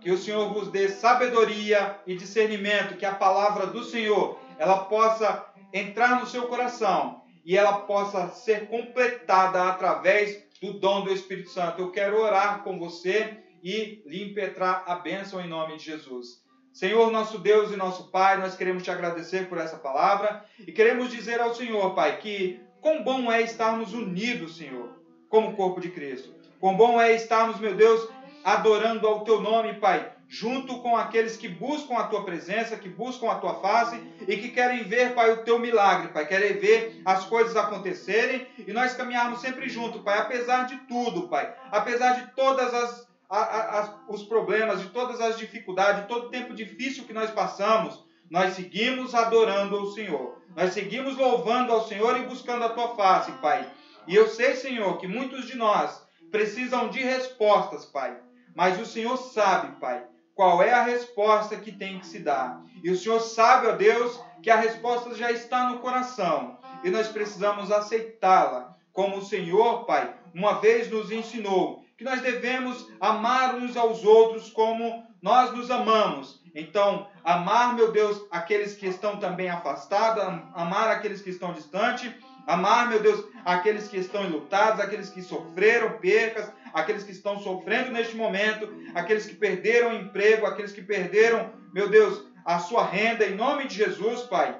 [0.01, 5.45] Que o Senhor vos dê sabedoria e discernimento, que a palavra do Senhor ela possa
[5.73, 11.81] entrar no seu coração e ela possa ser completada através do dom do Espírito Santo.
[11.81, 16.43] Eu quero orar com você e lhe impetrar a bênção em nome de Jesus.
[16.73, 21.09] Senhor, nosso Deus e nosso Pai, nós queremos te agradecer por essa palavra e queremos
[21.09, 24.89] dizer ao Senhor, Pai, que quão bom é estarmos unidos, Senhor,
[25.29, 26.33] como corpo de Cristo.
[26.59, 28.07] Quão bom é estarmos, meu Deus,
[28.43, 33.29] adorando ao teu nome, Pai, junto com aqueles que buscam a tua presença, que buscam
[33.29, 37.25] a tua face e que querem ver, Pai, o teu milagre, Pai, querem ver as
[37.25, 42.73] coisas acontecerem e nós caminharmos sempre junto, Pai, apesar de tudo, Pai, apesar de todas
[42.73, 47.31] as, as os problemas, de todas as dificuldades, de todo o tempo difícil que nós
[47.31, 52.95] passamos, nós seguimos adorando ao Senhor, nós seguimos louvando ao Senhor e buscando a tua
[52.95, 53.69] face, Pai.
[54.07, 58.17] E eu sei, Senhor, que muitos de nós precisam de respostas, Pai.
[58.55, 60.03] Mas o Senhor sabe, Pai,
[60.35, 62.61] qual é a resposta que tem que se dar.
[62.83, 67.07] E o Senhor sabe, ó Deus, que a resposta já está no coração e nós
[67.07, 73.77] precisamos aceitá-la, como o Senhor, Pai, uma vez nos ensinou, que nós devemos amar uns
[73.77, 76.43] aos outros como nós nos amamos.
[76.53, 80.23] Então, amar, meu Deus, aqueles que estão também afastados,
[80.53, 82.11] amar aqueles que estão distantes,
[82.45, 87.89] amar, meu Deus, aqueles que estão enlutados, aqueles que sofreram percas, aqueles que estão sofrendo
[87.89, 93.25] neste momento, aqueles que perderam o emprego, aqueles que perderam, meu Deus, a sua renda,
[93.25, 94.59] em nome de Jesus, Pai.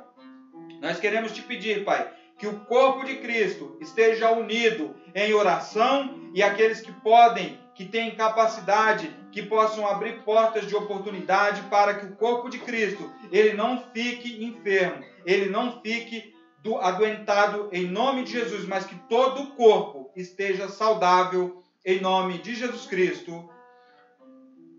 [0.82, 6.42] Nós queremos te pedir, Pai, que o corpo de Cristo esteja unido em oração e
[6.42, 12.16] aqueles que podem, que têm capacidade, que possam abrir portas de oportunidade para que o
[12.16, 16.34] corpo de Cristo, ele não fique enfermo, ele não fique
[16.80, 22.56] adoentado em nome de Jesus, mas que todo o corpo esteja saudável em nome de
[22.56, 23.48] Jesus Cristo.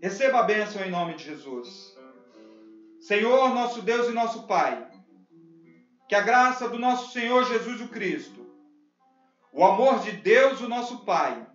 [0.01, 1.95] Receba a bênção em nome de Jesus.
[2.99, 4.85] Senhor, nosso Deus e nosso Pai,
[6.09, 8.45] que a graça do nosso Senhor Jesus o Cristo,
[9.53, 11.47] o amor de Deus, o nosso Pai,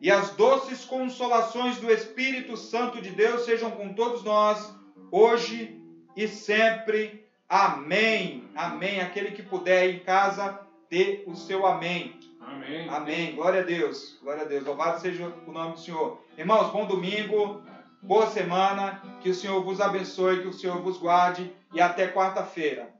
[0.00, 4.74] e as doces consolações do Espírito Santo de Deus sejam com todos nós,
[5.12, 5.80] hoje
[6.16, 7.24] e sempre.
[7.48, 8.48] Amém.
[8.54, 9.00] Amém.
[9.00, 12.17] Aquele que puder em casa, dê o seu amém.
[12.48, 12.88] Amém.
[12.88, 13.34] Amém.
[13.34, 14.18] Glória a Deus.
[14.22, 14.64] Glória a Deus.
[14.64, 16.18] Louvado seja o nome do Senhor.
[16.36, 17.62] Irmãos, bom domingo.
[18.00, 19.02] Boa semana.
[19.20, 22.90] Que o Senhor vos abençoe, que o Senhor vos guarde e até quarta-feira.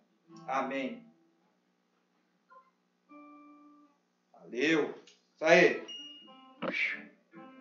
[0.47, 1.03] Amém.
[4.33, 4.95] Valeu.
[5.35, 5.83] Isso aí.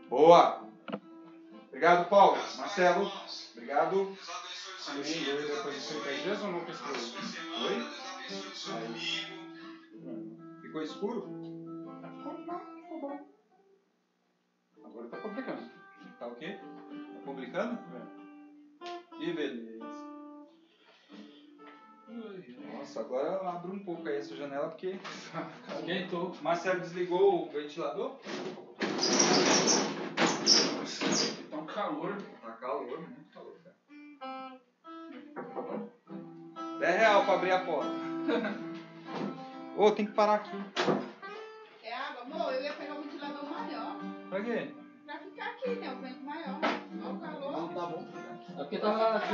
[0.10, 0.68] Boa.
[1.70, 2.38] Obrigado, Paulo.
[2.58, 3.10] Marcelo.
[3.54, 4.18] Obrigado.
[4.90, 5.24] Amém.
[5.24, 6.60] Depois de 30 dias ou não?
[6.60, 6.68] Oi?
[10.62, 11.47] Ficou escuro?
[14.84, 15.62] Agora tá complicando.
[16.18, 16.58] Tá o quê?
[16.58, 17.78] Tá publicando?
[17.96, 19.18] É.
[19.18, 19.86] Que beleza.
[22.74, 25.00] Nossa, agora eu abro um pouco aí essa janela porque.
[25.78, 26.36] Esquentou.
[26.42, 28.18] Marcelo desligou o ventilador?
[31.50, 32.18] Tá um calor.
[32.42, 33.76] Tá calor, muito calor, cara.
[36.80, 37.92] 10 real pra abrir a porta.
[39.78, 40.58] Ô, tem que parar aqui.
[42.30, 43.96] Amor, eu ia pegar um ventilador maior.
[44.30, 44.68] Pra quê?
[45.06, 45.90] Pra ficar aqui, né?
[45.90, 46.60] O vento maior.
[47.02, 47.52] Olha o calor.
[47.52, 48.04] Não, tá bom.
[48.50, 49.18] É porque tava